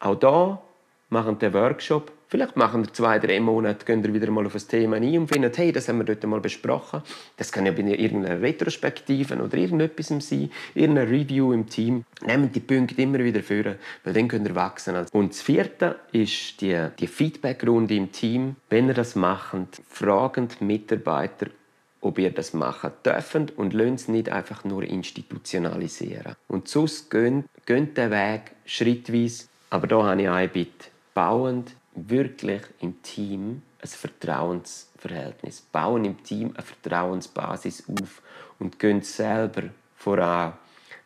Auch 0.00 0.16
da 0.16 0.60
machen 1.08 1.38
den 1.38 1.54
Workshop. 1.54 2.12
Vielleicht 2.28 2.56
machen 2.56 2.84
wir 2.84 2.92
zwei, 2.92 3.20
drei 3.20 3.38
Monate, 3.38 3.84
gehen 3.86 4.02
wir 4.02 4.12
wieder 4.12 4.30
mal 4.32 4.46
auf 4.46 4.54
ein 4.54 4.68
Thema 4.68 4.96
ein 4.96 5.18
und 5.18 5.28
finden, 5.28 5.52
hey, 5.54 5.70
das 5.70 5.88
haben 5.88 5.98
wir 5.98 6.04
dort 6.04 6.24
mal 6.24 6.40
besprochen. 6.40 7.02
Das 7.36 7.52
kann 7.52 7.66
ja 7.66 7.72
bei 7.72 7.82
irgendeiner 7.82 8.40
Retrospektive 8.42 9.36
oder 9.40 9.56
irgendetwas 9.56 10.08
sein, 10.08 10.50
irgendeine 10.74 11.08
Review 11.08 11.52
im 11.52 11.68
Team. 11.68 12.04
Nehmen 12.26 12.50
die 12.50 12.60
Punkte 12.60 13.00
immer 13.00 13.20
wieder 13.20 13.42
führen, 13.42 13.76
weil 14.02 14.12
dann 14.12 14.26
könnt 14.26 14.48
ihr 14.48 14.56
wachsen. 14.56 14.96
Und 15.12 15.32
das 15.32 15.42
vierte 15.42 15.96
ist 16.10 16.60
die, 16.60 16.88
die 16.98 17.06
Feedback-Runde 17.06 17.94
im 17.94 18.10
Team. 18.10 18.56
Wenn 18.70 18.88
ihr 18.88 18.94
das 18.94 19.14
macht, 19.14 19.80
fragen 19.88 20.48
die 20.48 20.64
Mitarbeiter, 20.64 21.46
ob 22.00 22.18
ihr 22.18 22.30
das 22.30 22.54
machen 22.54 22.90
dürft 23.04 23.56
und 23.56 23.72
lasst 23.72 23.94
es 23.94 24.08
nicht 24.08 24.30
einfach 24.30 24.64
nur 24.64 24.82
institutionalisieren. 24.82 26.34
Und 26.48 26.66
sonst 26.68 27.08
geht, 27.08 27.44
geht 27.66 27.96
den 27.96 28.10
Weg 28.10 28.52
schrittweise. 28.64 29.44
Aber 29.70 29.86
da 29.86 30.02
habe 30.02 30.22
ich 30.22 30.28
eine 30.28 30.48
Bitte 30.48 30.88
bauen 31.14 31.64
wirklich 31.96 32.62
im 32.80 33.02
Team 33.02 33.62
ein 33.82 33.88
Vertrauensverhältnis, 33.88 35.60
bauen 35.60 36.04
im 36.04 36.22
Team 36.22 36.52
eine 36.54 36.62
Vertrauensbasis 36.62 37.84
auf 37.88 38.22
und 38.58 38.78
gehen 38.78 39.02
selber 39.02 39.64
voran, 39.96 40.54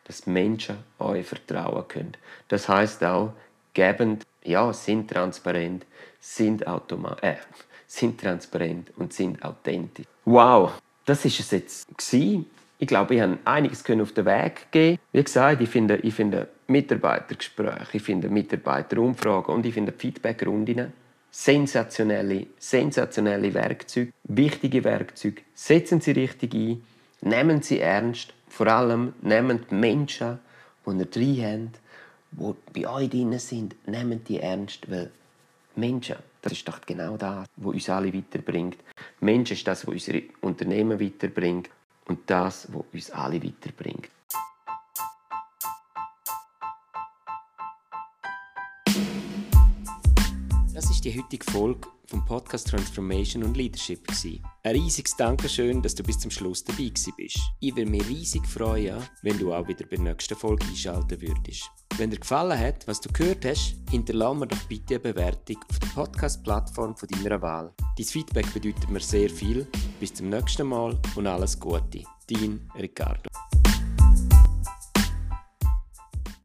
dass 0.03 0.27
Menschen 0.27 0.77
euch 0.99 1.25
vertrauen 1.25 1.87
können. 1.87 2.17
Das 2.47 2.67
heißt 2.67 3.03
auch, 3.03 3.33
geben, 3.73 4.19
ja, 4.43 4.73
sind 4.73 5.09
transparent, 5.09 5.85
sind 6.19 6.67
automatisch, 6.67 7.23
äh, 7.23 7.37
sind 7.87 8.19
transparent 8.19 8.91
und 8.97 9.13
sind 9.13 9.43
authentisch. 9.43 10.05
Wow, 10.25 10.73
das 11.05 11.25
ist 11.25 11.39
es 11.39 11.51
jetzt 11.51 11.87
gewesen. 11.97 12.45
Ich 12.77 12.87
glaube, 12.87 13.15
ich 13.15 13.21
habe 13.21 13.37
einiges 13.45 13.87
auf 13.87 14.11
den 14.11 14.25
Weg 14.25 14.71
geben. 14.71 14.97
Wie 15.11 15.23
gesagt, 15.23 15.61
ich 15.61 15.69
finde, 15.69 15.97
ich 15.97 16.13
finde 16.13 16.47
Mitarbeitergespräche, 16.71 17.97
ich 17.97 18.03
finde 18.03 18.29
Mitarbeiterumfragen 18.29 19.53
und 19.53 19.65
ich 19.65 19.73
finde 19.73 19.91
Feedbackrunden 19.91 20.93
sensationelle, 21.31 22.47
sensationelle 22.59 23.53
Werkzeuge, 23.53 24.11
wichtige 24.23 24.83
Werkzeuge. 24.83 25.41
Setzen 25.53 26.01
Sie 26.01 26.11
richtig 26.11 26.53
ein, 26.53 26.83
nehmen 27.21 27.61
Sie 27.61 27.79
ernst, 27.79 28.33
vor 28.49 28.67
allem 28.67 29.13
nehmen 29.21 29.65
die 29.69 29.75
Menschen, 29.75 30.39
die 30.85 30.97
ihr 30.97 31.05
drin 31.05 31.71
habt, 32.33 32.75
die 32.75 32.81
bei 32.81 32.89
euch 32.89 33.09
drin 33.09 33.39
sind, 33.39 33.75
nehmen 33.87 34.23
die 34.25 34.39
ernst, 34.39 34.89
weil 34.91 35.09
Menschen, 35.75 36.17
das 36.41 36.51
ist 36.51 36.67
doch 36.67 36.81
genau 36.85 37.15
das, 37.15 37.47
was 37.55 37.73
uns 37.73 37.89
alle 37.89 38.13
weiterbringt. 38.13 38.77
Menschen 39.21 39.53
ist 39.53 39.67
das, 39.67 39.87
was 39.87 39.93
unsere 39.93 40.23
Unternehmen 40.41 40.99
weiterbringt 40.99 41.69
und 42.05 42.29
das, 42.29 42.67
was 42.73 42.83
uns 42.91 43.11
alle 43.11 43.41
weiterbringt. 43.41 44.09
Das 50.81 50.89
ist 50.89 51.05
die 51.05 51.15
heutige 51.15 51.45
Folge 51.51 51.87
vom 52.07 52.25
Podcast 52.25 52.67
Transformation 52.67 53.43
und 53.43 53.55
Leadership. 53.55 54.03
Gewesen. 54.07 54.43
Ein 54.63 54.77
riesiges 54.77 55.15
Dankeschön, 55.15 55.79
dass 55.79 55.93
du 55.93 56.01
bis 56.01 56.17
zum 56.17 56.31
Schluss 56.31 56.63
dabei 56.63 56.91
bist. 57.17 57.39
Ich 57.59 57.75
würde 57.75 57.91
mich 57.91 58.09
riesig 58.09 58.47
freuen, 58.47 58.97
wenn 59.21 59.37
du 59.37 59.53
auch 59.53 59.67
wieder 59.67 59.85
bei 59.85 59.97
der 59.97 60.05
nächsten 60.05 60.35
Folge 60.35 60.65
einschalten 60.65 61.21
würdest. 61.21 61.69
Wenn 61.97 62.09
dir 62.09 62.17
gefallen 62.17 62.57
hat, 62.57 62.87
was 62.87 62.99
du 62.99 63.13
gehört 63.13 63.45
hast, 63.45 63.75
hinterlasse 63.91 64.39
mir 64.39 64.47
doch 64.47 64.63
bitte 64.63 64.95
eine 64.95 65.01
Bewertung 65.01 65.57
auf 65.69 65.77
der 65.77 65.87
Podcast-Plattform 65.89 66.95
deiner 67.11 67.39
Wahl. 67.43 67.71
Dein 67.95 68.05
Feedback 68.07 68.51
bedeutet 68.51 68.89
mir 68.89 69.01
sehr 69.01 69.29
viel. 69.29 69.67
Bis 69.99 70.15
zum 70.15 70.29
nächsten 70.29 70.65
Mal 70.65 70.99
und 71.15 71.27
alles 71.27 71.59
Gute. 71.59 72.03
Dein 72.27 72.67
Ricardo. 72.75 73.29